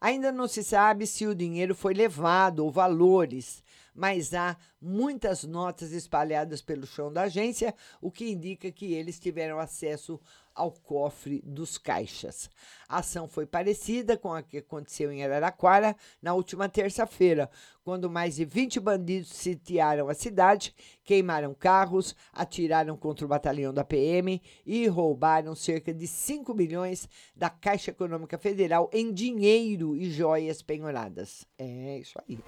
Ainda 0.00 0.30
não 0.30 0.46
se 0.46 0.62
sabe 0.62 1.06
se 1.06 1.26
o 1.26 1.34
dinheiro 1.34 1.74
foi 1.74 1.92
levado 1.92 2.60
ou 2.60 2.70
valores, 2.70 3.64
mas 3.94 4.32
há 4.32 4.56
muitas 4.80 5.42
notas 5.42 5.90
espalhadas 5.90 6.62
pelo 6.62 6.86
chão 6.86 7.12
da 7.12 7.22
agência, 7.22 7.74
o 8.00 8.10
que 8.10 8.30
indica 8.30 8.70
que 8.70 8.94
eles 8.94 9.18
tiveram 9.18 9.58
acesso 9.58 10.20
ao 10.58 10.72
cofre 10.72 11.40
dos 11.46 11.78
caixas. 11.78 12.50
A 12.88 12.98
ação 12.98 13.28
foi 13.28 13.46
parecida 13.46 14.16
com 14.16 14.32
a 14.32 14.42
que 14.42 14.58
aconteceu 14.58 15.12
em 15.12 15.24
Araraquara 15.24 15.96
na 16.20 16.34
última 16.34 16.68
terça-feira, 16.68 17.48
quando 17.84 18.10
mais 18.10 18.34
de 18.36 18.44
20 18.44 18.80
bandidos 18.80 19.28
sitiaram 19.28 20.08
a 20.08 20.14
cidade, 20.14 20.74
queimaram 21.04 21.54
carros, 21.54 22.14
atiraram 22.32 22.96
contra 22.96 23.24
o 23.24 23.28
batalhão 23.28 23.72
da 23.72 23.84
PM 23.84 24.42
e 24.66 24.86
roubaram 24.88 25.54
cerca 25.54 25.94
de 25.94 26.06
5 26.06 26.52
milhões 26.52 27.08
da 27.36 27.48
Caixa 27.48 27.92
Econômica 27.92 28.36
Federal 28.36 28.90
em 28.92 29.12
dinheiro 29.12 29.96
e 29.96 30.10
joias 30.10 30.60
penhoradas. 30.60 31.46
É 31.56 31.98
isso 31.98 32.18
aí. 32.26 32.38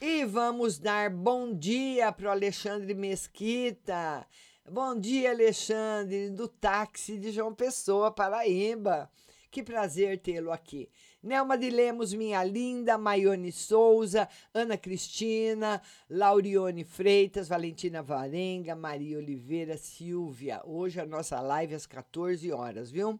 E 0.00 0.24
vamos 0.24 0.78
dar 0.78 1.10
bom 1.10 1.52
dia 1.52 2.12
para 2.12 2.28
o 2.28 2.30
Alexandre 2.30 2.94
Mesquita. 2.94 4.24
Bom 4.70 4.96
dia, 4.96 5.30
Alexandre, 5.30 6.30
do 6.30 6.46
táxi 6.46 7.18
de 7.18 7.32
João 7.32 7.52
Pessoa, 7.52 8.08
Paraíba. 8.12 9.10
Que 9.50 9.60
prazer 9.60 10.18
tê-lo 10.18 10.52
aqui. 10.52 10.88
Nelma 11.20 11.58
de 11.58 11.68
Lemos, 11.68 12.14
minha 12.14 12.44
linda, 12.44 12.96
Maione 12.96 13.50
Souza, 13.50 14.28
Ana 14.54 14.78
Cristina, 14.78 15.82
Laurione 16.08 16.84
Freitas, 16.84 17.48
Valentina 17.48 18.00
Varenga, 18.00 18.76
Maria 18.76 19.18
Oliveira, 19.18 19.76
Silvia. 19.76 20.62
Hoje 20.64 21.00
a 21.00 21.06
nossa 21.06 21.40
live 21.40 21.74
às 21.74 21.86
14 21.86 22.52
horas, 22.52 22.88
viu? 22.88 23.18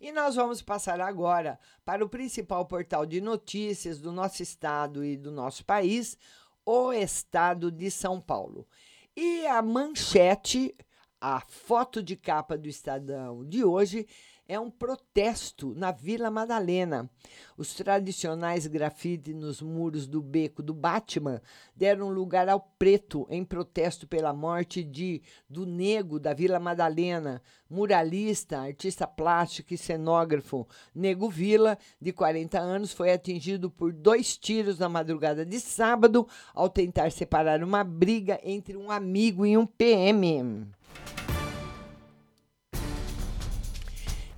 E 0.00 0.10
nós 0.12 0.34
vamos 0.34 0.62
passar 0.62 0.98
agora 0.98 1.58
para 1.84 2.02
o 2.02 2.08
principal 2.08 2.64
portal 2.64 3.04
de 3.04 3.20
notícias 3.20 4.00
do 4.00 4.10
nosso 4.10 4.42
estado 4.42 5.04
e 5.04 5.14
do 5.14 5.30
nosso 5.30 5.62
país, 5.62 6.16
o 6.64 6.90
Estado 6.90 7.70
de 7.70 7.90
São 7.90 8.18
Paulo. 8.18 8.66
E 9.14 9.46
a 9.46 9.60
manchete, 9.60 10.74
a 11.20 11.40
foto 11.40 12.02
de 12.02 12.16
capa 12.16 12.56
do 12.56 12.66
Estadão 12.66 13.44
de 13.44 13.62
hoje 13.62 14.06
é 14.50 14.58
um 14.58 14.68
protesto 14.68 15.72
na 15.76 15.92
Vila 15.92 16.28
Madalena. 16.28 17.08
Os 17.56 17.72
tradicionais 17.72 18.66
grafites 18.66 19.32
nos 19.32 19.62
muros 19.62 20.08
do 20.08 20.20
beco 20.20 20.60
do 20.60 20.74
Batman 20.74 21.40
deram 21.76 22.08
lugar 22.08 22.48
ao 22.48 22.58
preto 22.58 23.28
em 23.30 23.44
protesto 23.44 24.08
pela 24.08 24.32
morte 24.32 24.82
de 24.82 25.22
do 25.48 25.64
Nego 25.64 26.18
da 26.18 26.34
Vila 26.34 26.58
Madalena, 26.58 27.40
muralista, 27.70 28.58
artista 28.58 29.06
plástico 29.06 29.72
e 29.72 29.78
cenógrafo. 29.78 30.66
Nego 30.92 31.30
Vila, 31.30 31.78
de 32.00 32.12
40 32.12 32.58
anos, 32.58 32.92
foi 32.92 33.12
atingido 33.12 33.70
por 33.70 33.92
dois 33.92 34.36
tiros 34.36 34.80
na 34.80 34.88
madrugada 34.88 35.46
de 35.46 35.60
sábado 35.60 36.26
ao 36.52 36.68
tentar 36.68 37.12
separar 37.12 37.62
uma 37.62 37.84
briga 37.84 38.40
entre 38.42 38.76
um 38.76 38.90
amigo 38.90 39.46
e 39.46 39.56
um 39.56 39.64
PM. 39.64 40.66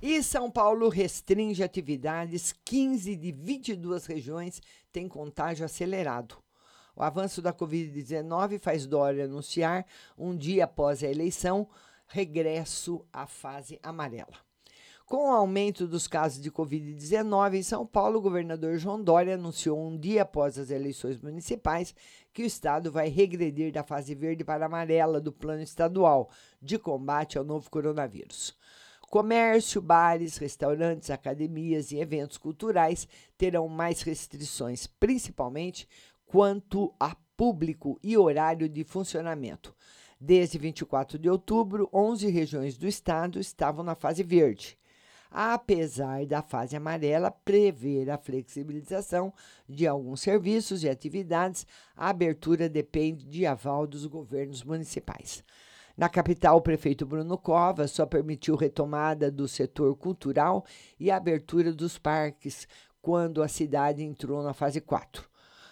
E 0.05 0.21
São 0.21 0.51
Paulo 0.51 0.89
restringe 0.89 1.63
atividades, 1.63 2.53
15 2.65 3.15
de 3.15 3.31
22 3.31 4.05
regiões 4.05 4.61
têm 4.91 5.07
contágio 5.07 5.63
acelerado. 5.63 6.35
O 6.93 7.01
avanço 7.01 7.41
da 7.41 7.53
Covid-19 7.53 8.59
faz 8.59 8.85
Dória 8.85 9.23
anunciar, 9.23 9.85
um 10.17 10.35
dia 10.35 10.65
após 10.65 11.01
a 11.01 11.07
eleição, 11.07 11.69
regresso 12.05 13.05
à 13.13 13.25
fase 13.25 13.79
amarela. 13.81 14.35
Com 15.05 15.29
o 15.29 15.31
aumento 15.31 15.87
dos 15.87 16.05
casos 16.05 16.41
de 16.41 16.51
Covid-19 16.51 17.53
em 17.53 17.63
São 17.63 17.85
Paulo, 17.85 18.19
o 18.19 18.21
governador 18.21 18.77
João 18.77 19.01
Dória 19.01 19.35
anunciou 19.35 19.79
um 19.79 19.97
dia 19.97 20.23
após 20.23 20.59
as 20.59 20.69
eleições 20.69 21.17
municipais 21.17 21.95
que 22.33 22.43
o 22.43 22.45
estado 22.45 22.91
vai 22.91 23.07
regredir 23.07 23.71
da 23.71 23.83
fase 23.83 24.13
verde 24.13 24.43
para 24.43 24.65
amarela 24.65 25.21
do 25.21 25.31
plano 25.31 25.63
estadual 25.63 26.29
de 26.61 26.77
combate 26.77 27.37
ao 27.37 27.45
novo 27.45 27.69
coronavírus. 27.69 28.53
Comércio, 29.13 29.79
bares, 29.79 30.37
restaurantes, 30.37 31.11
academias 31.11 31.91
e 31.91 31.99
eventos 31.99 32.35
culturais 32.35 33.07
terão 33.37 33.67
mais 33.67 34.01
restrições, 34.01 34.87
principalmente 34.87 35.87
quanto 36.25 36.91
a 36.99 37.15
público 37.37 37.99
e 38.01 38.17
horário 38.17 38.67
de 38.67 38.83
funcionamento. 38.83 39.75
Desde 40.19 40.57
24 40.57 41.19
de 41.19 41.29
outubro, 41.29 41.87
11 41.93 42.27
regiões 42.31 42.75
do 42.75 42.87
estado 42.87 43.39
estavam 43.39 43.83
na 43.83 43.93
fase 43.93 44.23
verde. 44.23 44.79
Apesar 45.29 46.25
da 46.25 46.41
fase 46.41 46.75
amarela 46.75 47.29
prever 47.29 48.09
a 48.09 48.17
flexibilização 48.17 49.31
de 49.69 49.85
alguns 49.85 50.21
serviços 50.21 50.83
e 50.83 50.89
atividades, 50.89 51.67
a 51.95 52.09
abertura 52.09 52.67
depende 52.67 53.27
de 53.27 53.45
aval 53.45 53.85
dos 53.85 54.07
governos 54.07 54.63
municipais. 54.63 55.43
Na 55.95 56.09
capital, 56.09 56.57
o 56.57 56.61
prefeito 56.61 57.05
Bruno 57.05 57.37
Covas 57.37 57.91
só 57.91 58.03
permitiu 58.05 58.55
retomada 58.55 59.29
do 59.29 59.47
setor 59.47 59.95
cultural 59.95 60.65
e 60.99 61.11
a 61.11 61.17
abertura 61.17 61.71
dos 61.71 61.99
parques 61.99 62.67
quando 62.99 63.43
a 63.43 63.47
cidade 63.47 64.03
entrou 64.03 64.41
na 64.41 64.53
fase 64.53 64.81
4. 64.81 65.29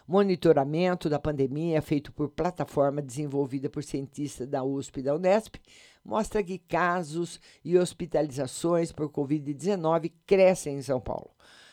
Monitoramento 0.07 1.10
da 1.10 1.17
pandemia 1.17 1.81
feito 1.81 2.12
por 2.12 2.29
plataforma 2.29 3.01
desenvolvida 3.01 3.67
por 3.67 3.84
cientistas 3.84 4.47
da 4.47 4.63
USP 4.63 4.99
e 4.99 5.03
da 5.03 5.15
Unesp 5.15 5.55
mostra 6.05 6.43
que 6.43 6.60
casos 6.60 7.39
e 7.63 7.75
hospitalizações 7.77 8.91
por 8.91 9.10
Covid-19 9.10 10.12
crescem 10.27 10.77
em 10.77 10.81
São 10.84 10.99
Paulo. 10.99 11.31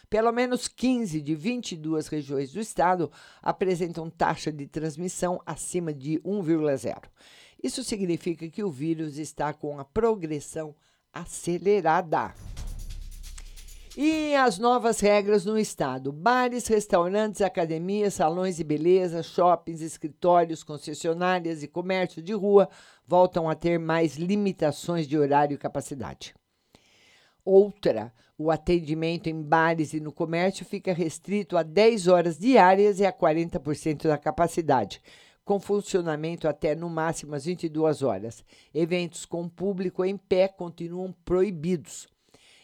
Pelo 0.09 0.33
menos 0.33 0.69
15 0.69 1.21
de 1.21 1.35
22 1.35 2.09
regiões 2.09 2.51
do 2.51 2.61
estado 2.61 3.13
apresentam 3.43 4.09
taxa 4.09 4.51
de 4.51 4.67
transmissão 4.67 5.39
acima 5.45 5.93
de 5.93 6.19
1,0. 6.21 7.03
Isso 7.63 7.83
significa 7.83 8.49
que 8.49 8.63
o 8.63 8.71
vírus 8.71 9.19
está 9.19 9.53
com 9.53 9.79
a 9.81 9.85
progressão 9.85 10.75
acelerada. 11.13 12.33
E 13.97 14.33
as 14.37 14.61
novas 14.61 15.01
regras 15.01 15.45
no 15.45 15.59
estado: 15.59 16.13
bares, 16.13 16.69
restaurantes, 16.69 17.41
academias, 17.41 18.15
salões 18.15 18.57
de 18.57 18.63
beleza, 18.63 19.25
shoppings, 19.25 19.81
escritórios, 19.81 20.63
concessionárias 20.63 21.65
e 21.65 21.69
comércio 21.69 22.23
de 22.23 22.33
rua 22.33 22.69
voltam 23.05 23.51
a 23.51 23.57
ter 23.57 23.77
mais 23.77 24.17
limitações 24.17 25.09
de 25.09 25.19
horário 25.19 25.57
e 25.57 25.59
capacidade. 25.59 26.33
Outra, 27.45 28.13
o 28.37 28.53
atendimento 28.53 29.27
em 29.27 29.43
bares 29.43 29.93
e 29.93 29.99
no 29.99 30.13
comércio 30.13 30.65
fica 30.65 30.93
restrito 30.93 31.57
a 31.57 31.65
10 31.65 32.07
horas 32.07 32.39
diárias 32.39 33.01
e 33.01 33.07
a 33.07 33.13
40% 33.13 34.07
da 34.07 34.17
capacidade 34.17 35.03
com 35.49 35.59
funcionamento 35.59 36.47
até 36.47 36.75
no 36.75 36.91
máximo 36.91 37.35
às 37.35 37.47
22 37.47 38.03
horas. 38.03 38.45
Eventos 38.75 39.25
com 39.25 39.49
público 39.49 40.05
em 40.05 40.15
pé 40.15 40.47
continuam 40.47 41.11
proibidos. 41.25 42.07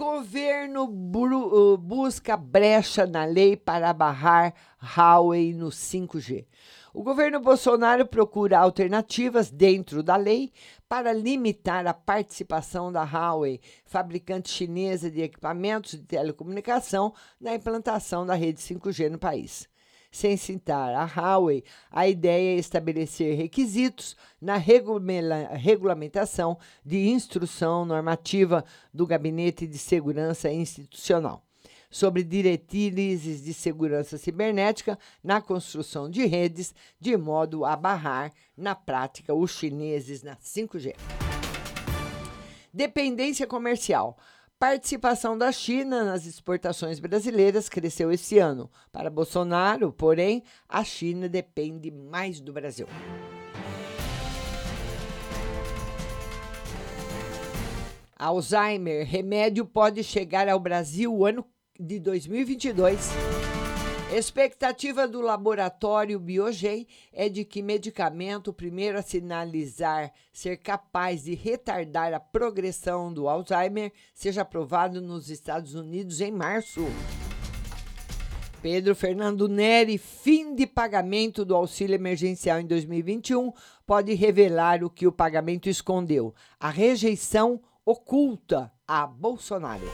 Governo 0.00 0.84
uh, 0.84 1.76
busca 1.76 2.34
brecha 2.34 3.06
na 3.06 3.26
lei 3.26 3.54
para 3.54 3.92
barrar 3.92 4.54
Huawei 4.80 5.52
no 5.52 5.66
5G. 5.66 6.46
O 6.94 7.02
governo 7.02 7.38
Bolsonaro 7.38 8.06
procura 8.06 8.58
alternativas 8.58 9.50
dentro 9.50 10.02
da 10.02 10.16
lei 10.16 10.54
para 10.88 11.12
limitar 11.12 11.86
a 11.86 11.92
participação 11.92 12.90
da 12.90 13.04
Huawei, 13.04 13.60
fabricante 13.84 14.48
chinesa 14.48 15.10
de 15.10 15.20
equipamentos 15.20 15.92
de 15.92 16.06
telecomunicação, 16.06 17.12
na 17.38 17.54
implantação 17.54 18.24
da 18.24 18.32
rede 18.32 18.58
5G 18.58 19.10
no 19.10 19.18
país. 19.18 19.68
Sem 20.10 20.36
citar 20.36 20.92
a 20.94 21.04
Huawei, 21.04 21.62
a 21.90 22.08
ideia 22.08 22.56
é 22.56 22.58
estabelecer 22.58 23.36
requisitos 23.36 24.16
na 24.40 24.56
regulamentação 24.56 26.58
de 26.84 27.08
instrução 27.08 27.84
normativa 27.84 28.64
do 28.92 29.06
Gabinete 29.06 29.68
de 29.68 29.78
Segurança 29.78 30.50
Institucional 30.50 31.44
sobre 31.90 32.22
diretrizes 32.22 33.42
de 33.42 33.52
segurança 33.52 34.16
cibernética 34.16 34.96
na 35.22 35.40
construção 35.40 36.08
de 36.08 36.24
redes, 36.24 36.72
de 37.00 37.16
modo 37.16 37.64
a 37.64 37.74
barrar, 37.74 38.32
na 38.56 38.74
prática, 38.74 39.34
os 39.34 39.50
chineses 39.50 40.22
na 40.22 40.36
5G. 40.36 40.94
Dependência 42.72 43.46
comercial. 43.46 44.16
Participação 44.60 45.38
da 45.38 45.50
China 45.50 46.04
nas 46.04 46.26
exportações 46.26 47.00
brasileiras 47.00 47.66
cresceu 47.66 48.12
esse 48.12 48.38
ano. 48.38 48.70
Para 48.92 49.08
Bolsonaro, 49.08 49.90
porém, 49.90 50.42
a 50.68 50.84
China 50.84 51.30
depende 51.30 51.90
mais 51.90 52.42
do 52.42 52.52
Brasil. 52.52 52.86
Alzheimer, 58.14 59.06
remédio 59.06 59.64
pode 59.64 60.04
chegar 60.04 60.46
ao 60.46 60.60
Brasil 60.60 61.24
ano 61.24 61.42
de 61.78 61.98
2022. 61.98 63.39
Expectativa 64.12 65.06
do 65.06 65.20
laboratório 65.20 66.18
Biogen 66.18 66.84
é 67.12 67.28
de 67.28 67.44
que 67.44 67.62
medicamento 67.62 68.52
primeiro 68.52 68.98
a 68.98 69.02
sinalizar 69.02 70.12
ser 70.32 70.56
capaz 70.56 71.22
de 71.22 71.34
retardar 71.36 72.12
a 72.12 72.18
progressão 72.18 73.12
do 73.12 73.28
Alzheimer 73.28 73.92
seja 74.12 74.42
aprovado 74.42 75.00
nos 75.00 75.30
Estados 75.30 75.76
Unidos 75.76 76.20
em 76.20 76.32
março. 76.32 76.80
Pedro 78.60 78.96
Fernando 78.96 79.48
Neri, 79.48 79.96
fim 79.96 80.56
de 80.56 80.66
pagamento 80.66 81.44
do 81.44 81.54
auxílio 81.54 81.94
emergencial 81.94 82.58
em 82.58 82.66
2021, 82.66 83.52
pode 83.86 84.12
revelar 84.14 84.82
o 84.82 84.90
que 84.90 85.06
o 85.06 85.12
pagamento 85.12 85.68
escondeu: 85.68 86.34
a 86.58 86.68
rejeição 86.68 87.60
oculta 87.86 88.72
a 88.88 89.06
Bolsonaro. 89.06 89.86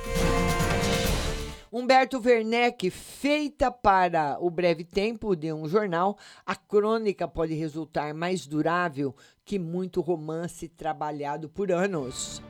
Humberto 1.72 2.20
Werneck, 2.24 2.88
feita 2.90 3.72
para 3.72 4.38
o 4.40 4.48
breve 4.48 4.84
tempo 4.84 5.34
de 5.34 5.52
um 5.52 5.68
jornal, 5.68 6.16
a 6.44 6.54
crônica 6.54 7.26
pode 7.26 7.54
resultar 7.54 8.14
mais 8.14 8.46
durável 8.46 9.14
que 9.44 9.58
muito 9.58 10.00
romance 10.00 10.68
trabalhado 10.68 11.48
por 11.48 11.72
anos. 11.72 12.40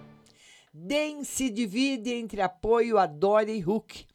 DEM 0.72 1.24
se 1.24 1.48
divide 1.48 2.12
entre 2.12 2.42
apoio 2.42 2.98
a 2.98 3.06
Dória 3.06 3.54
e 3.54 3.64
Huck. 3.64 4.06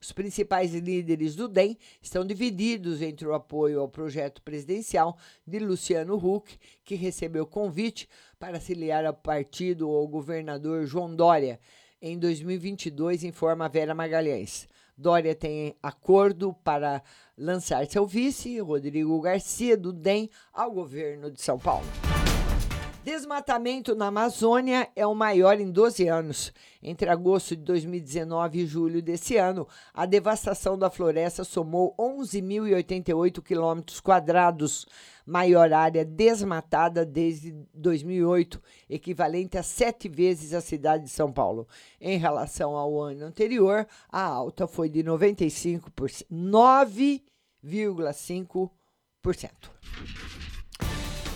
Os 0.00 0.10
principais 0.12 0.72
líderes 0.72 1.36
do 1.36 1.48
DEM 1.48 1.76
estão 2.00 2.24
divididos 2.24 3.02
entre 3.02 3.28
o 3.28 3.34
apoio 3.34 3.80
ao 3.80 3.88
projeto 3.88 4.40
presidencial 4.40 5.18
de 5.46 5.58
Luciano 5.58 6.16
Huck, 6.16 6.58
que 6.82 6.94
recebeu 6.94 7.46
convite 7.46 8.08
para 8.38 8.58
se 8.58 8.72
aliar 8.72 9.04
ao 9.04 9.12
partido 9.12 9.90
ou 9.90 9.98
ao 9.98 10.08
governador 10.08 10.86
João 10.86 11.14
Dória, 11.14 11.60
em 12.00 12.18
2022, 12.18 13.24
informa 13.24 13.68
Vera 13.68 13.94
Magalhães. 13.94 14.68
Dória 14.96 15.34
tem 15.34 15.74
acordo 15.82 16.54
para 16.64 17.02
lançar 17.36 17.86
seu 17.86 18.06
vice, 18.06 18.58
Rodrigo 18.60 19.20
Garcia, 19.20 19.76
do 19.76 19.92
DEM, 19.92 20.30
ao 20.52 20.70
governo 20.70 21.30
de 21.30 21.40
São 21.40 21.58
Paulo. 21.58 21.86
Desmatamento 23.06 23.94
na 23.94 24.08
Amazônia 24.08 24.88
é 24.96 25.06
o 25.06 25.14
maior 25.14 25.60
em 25.60 25.70
12 25.70 26.08
anos. 26.08 26.52
Entre 26.82 27.08
agosto 27.08 27.54
de 27.54 27.62
2019 27.62 28.58
e 28.58 28.66
julho 28.66 29.00
desse 29.00 29.36
ano, 29.36 29.68
a 29.94 30.04
devastação 30.04 30.76
da 30.76 30.90
floresta 30.90 31.44
somou 31.44 31.94
11.088 31.96 33.40
quilômetros 33.42 34.00
quadrados, 34.00 34.88
maior 35.26 35.72
área 35.72 36.04
desmatada 36.04 37.04
desde 37.04 37.52
2008, 37.74 38.62
equivalente 38.88 39.58
a 39.58 39.62
sete 39.62 40.08
vezes 40.08 40.54
a 40.54 40.60
cidade 40.60 41.02
de 41.04 41.10
São 41.10 41.32
Paulo. 41.32 41.66
Em 42.00 42.16
relação 42.16 42.76
ao 42.76 43.00
ano 43.00 43.24
anterior, 43.24 43.84
a 44.08 44.22
alta 44.22 44.68
foi 44.68 44.88
de 44.88 45.02
95%, 45.02 46.24
9,5%. 46.32 48.70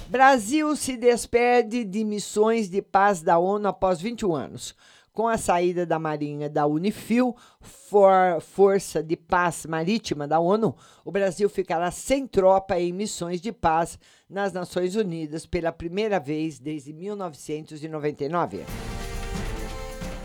Brasil 0.09 0.75
se 0.75 0.97
despede 0.97 1.85
de 1.85 2.03
missões 2.05 2.69
de 2.69 2.83
paz 2.83 3.23
da 3.23 3.39
ONU 3.39 3.69
após 3.69 4.01
21 4.01 4.35
anos. 4.35 4.75
Com 5.13 5.27
a 5.27 5.37
saída 5.37 5.85
da 5.85 5.99
Marinha 5.99 6.49
da 6.49 6.67
Unifil, 6.67 7.35
for, 7.61 8.41
Força 8.41 9.03
de 9.03 9.17
Paz 9.17 9.67
Marítima 9.67 10.27
da 10.29 10.39
ONU, 10.39 10.75
o 11.05 11.11
Brasil 11.11 11.49
ficará 11.49 11.91
sem 11.91 12.27
tropa 12.27 12.79
em 12.79 12.93
missões 12.93 13.41
de 13.41 13.51
paz 13.51 13.99
nas 14.29 14.53
Nações 14.53 14.95
Unidas 14.95 15.47
pela 15.47 15.73
primeira 15.73 16.21
vez 16.21 16.59
desde 16.61 16.93
1999. 16.93 18.65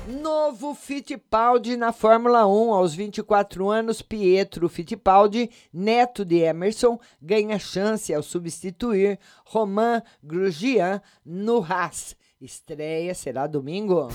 Novo 0.07 0.75
Fittipaldi 0.75 1.75
na 1.75 1.91
Fórmula 1.91 2.45
1. 2.45 2.73
Aos 2.73 2.93
24 2.93 3.69
anos, 3.69 4.03
Pietro 4.03 4.69
Fittipaldi, 4.69 5.49
neto 5.73 6.23
de 6.23 6.37
Emerson, 6.37 6.99
ganha 7.19 7.57
chance 7.57 8.13
ao 8.13 8.21
substituir 8.21 9.17
Romain 9.45 10.01
Grosjean 10.21 11.01
no 11.25 11.59
Haas. 11.59 12.15
Estreia 12.39 13.15
será 13.15 13.47
domingo. 13.47 14.09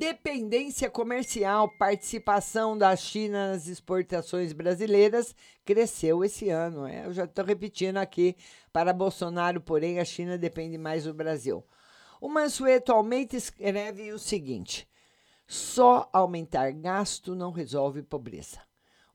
Dependência 0.00 0.88
comercial, 0.88 1.68
participação 1.68 2.76
da 2.76 2.96
China 2.96 3.48
nas 3.48 3.66
exportações 3.66 4.50
brasileiras 4.50 5.36
cresceu 5.62 6.24
esse 6.24 6.48
ano. 6.48 6.86
É, 6.86 7.04
eu 7.04 7.12
já 7.12 7.24
estou 7.24 7.44
repetindo 7.44 7.98
aqui. 7.98 8.34
Para 8.72 8.94
Bolsonaro, 8.94 9.60
porém, 9.60 9.98
a 9.98 10.04
China 10.06 10.38
depende 10.38 10.78
mais 10.78 11.04
do 11.04 11.12
Brasil. 11.12 11.62
O 12.18 12.30
Mansueto 12.30 12.92
atualmente 12.92 13.36
escreve 13.36 14.10
o 14.10 14.18
seguinte: 14.18 14.88
só 15.46 16.08
aumentar 16.14 16.72
gasto 16.72 17.34
não 17.34 17.50
resolve 17.50 18.02
pobreza. 18.02 18.58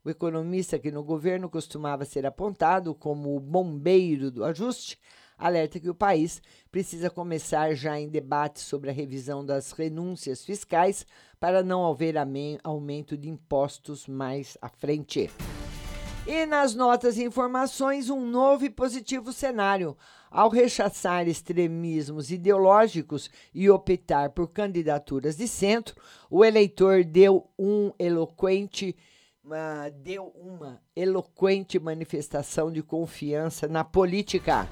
O 0.04 0.08
economista 0.08 0.78
que 0.78 0.92
no 0.92 1.02
governo 1.02 1.50
costumava 1.50 2.04
ser 2.04 2.24
apontado 2.24 2.94
como 2.94 3.36
o 3.36 3.40
bombeiro 3.40 4.30
do 4.30 4.44
ajuste 4.44 5.00
alerta 5.38 5.80
que 5.80 5.90
o 5.90 5.94
país 5.94 6.40
precisa 6.70 7.10
começar 7.10 7.74
já 7.74 7.98
em 7.98 8.08
debate 8.08 8.60
sobre 8.60 8.90
a 8.90 8.92
revisão 8.92 9.44
das 9.44 9.72
renúncias 9.72 10.44
fiscais 10.44 11.06
para 11.38 11.62
não 11.62 11.86
haver 11.86 12.14
aumento 12.62 13.16
de 13.16 13.28
impostos 13.28 14.06
mais 14.06 14.56
à 14.60 14.68
frente. 14.68 15.30
E 16.26 16.44
nas 16.44 16.74
notas 16.74 17.18
e 17.18 17.24
informações, 17.24 18.10
um 18.10 18.26
novo 18.26 18.64
e 18.64 18.70
positivo 18.70 19.32
cenário. 19.32 19.96
Ao 20.28 20.48
rechaçar 20.48 21.28
extremismos 21.28 22.32
ideológicos 22.32 23.30
e 23.54 23.70
optar 23.70 24.30
por 24.30 24.48
candidaturas 24.48 25.36
de 25.36 25.46
centro, 25.46 25.94
o 26.28 26.44
eleitor 26.44 27.04
deu 27.04 27.48
um 27.56 27.92
eloquente 27.96 28.96
uh, 29.46 29.90
deu 30.02 30.32
uma 30.36 30.80
eloquente 30.94 31.78
manifestação 31.78 32.72
de 32.72 32.82
confiança 32.82 33.68
na 33.68 33.84
política. 33.84 34.68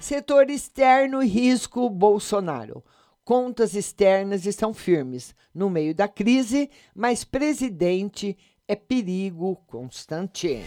Setor 0.00 0.48
externo 0.48 1.20
risco 1.20 1.90
Bolsonaro. 1.90 2.82
Contas 3.22 3.74
externas 3.74 4.46
estão 4.46 4.72
firmes 4.72 5.34
no 5.54 5.68
meio 5.68 5.94
da 5.94 6.08
crise, 6.08 6.70
mas 6.94 7.22
presidente 7.22 8.36
é 8.66 8.74
perigo 8.74 9.56
constante. 9.66 10.62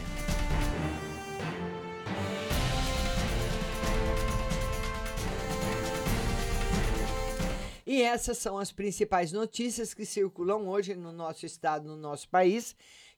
E 7.88 8.02
essas 8.04 8.38
são 8.38 8.60
as 8.60 8.72
principais 8.72 9.32
notícias 9.32 9.96
que 9.96 10.06
circulam 10.06 10.70
hoje 10.70 10.96
no 10.96 11.12
nosso 11.12 11.48
estado, 11.48 11.88
no 11.88 11.98
nosso 11.98 12.30
país. 12.30 12.76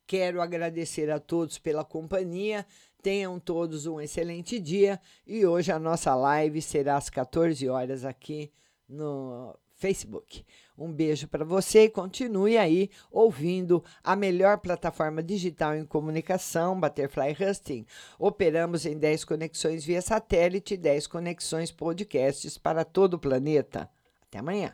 Quero 0.07 0.41
agradecer 0.41 1.11
a 1.11 1.20
todos 1.20 1.59
pela 1.59 1.84
companhia. 1.84 2.66
Tenham 3.05 3.39
todos 3.39 3.85
um 3.85 4.01
excelente 4.01 4.59
dia 4.59 4.99
e 5.27 5.45
hoje 5.45 5.71
a 5.71 5.77
nossa 5.77 6.15
live 6.15 6.59
será 6.59 6.97
às 6.97 7.07
14 7.07 7.69
horas 7.69 8.03
aqui 8.03 8.51
no 8.89 9.55
Facebook. 9.75 10.43
Um 10.75 10.91
beijo 10.91 11.27
para 11.27 11.45
você 11.45 11.83
e 11.83 11.89
continue 11.91 12.57
aí 12.57 12.89
ouvindo 13.11 13.83
a 14.03 14.15
melhor 14.15 14.57
plataforma 14.57 15.21
digital 15.21 15.75
em 15.75 15.85
comunicação, 15.85 16.79
Butterfly 16.79 17.37
Husting. 17.39 17.85
Operamos 18.17 18.87
em 18.87 18.97
10 18.97 19.23
conexões 19.23 19.85
via 19.85 20.01
satélite 20.01 20.73
e 20.73 20.77
10 20.77 21.05
conexões 21.05 21.71
podcasts 21.71 22.57
para 22.57 22.83
todo 22.83 23.13
o 23.13 23.19
planeta. 23.19 23.87
Até 24.23 24.39
amanhã. 24.39 24.73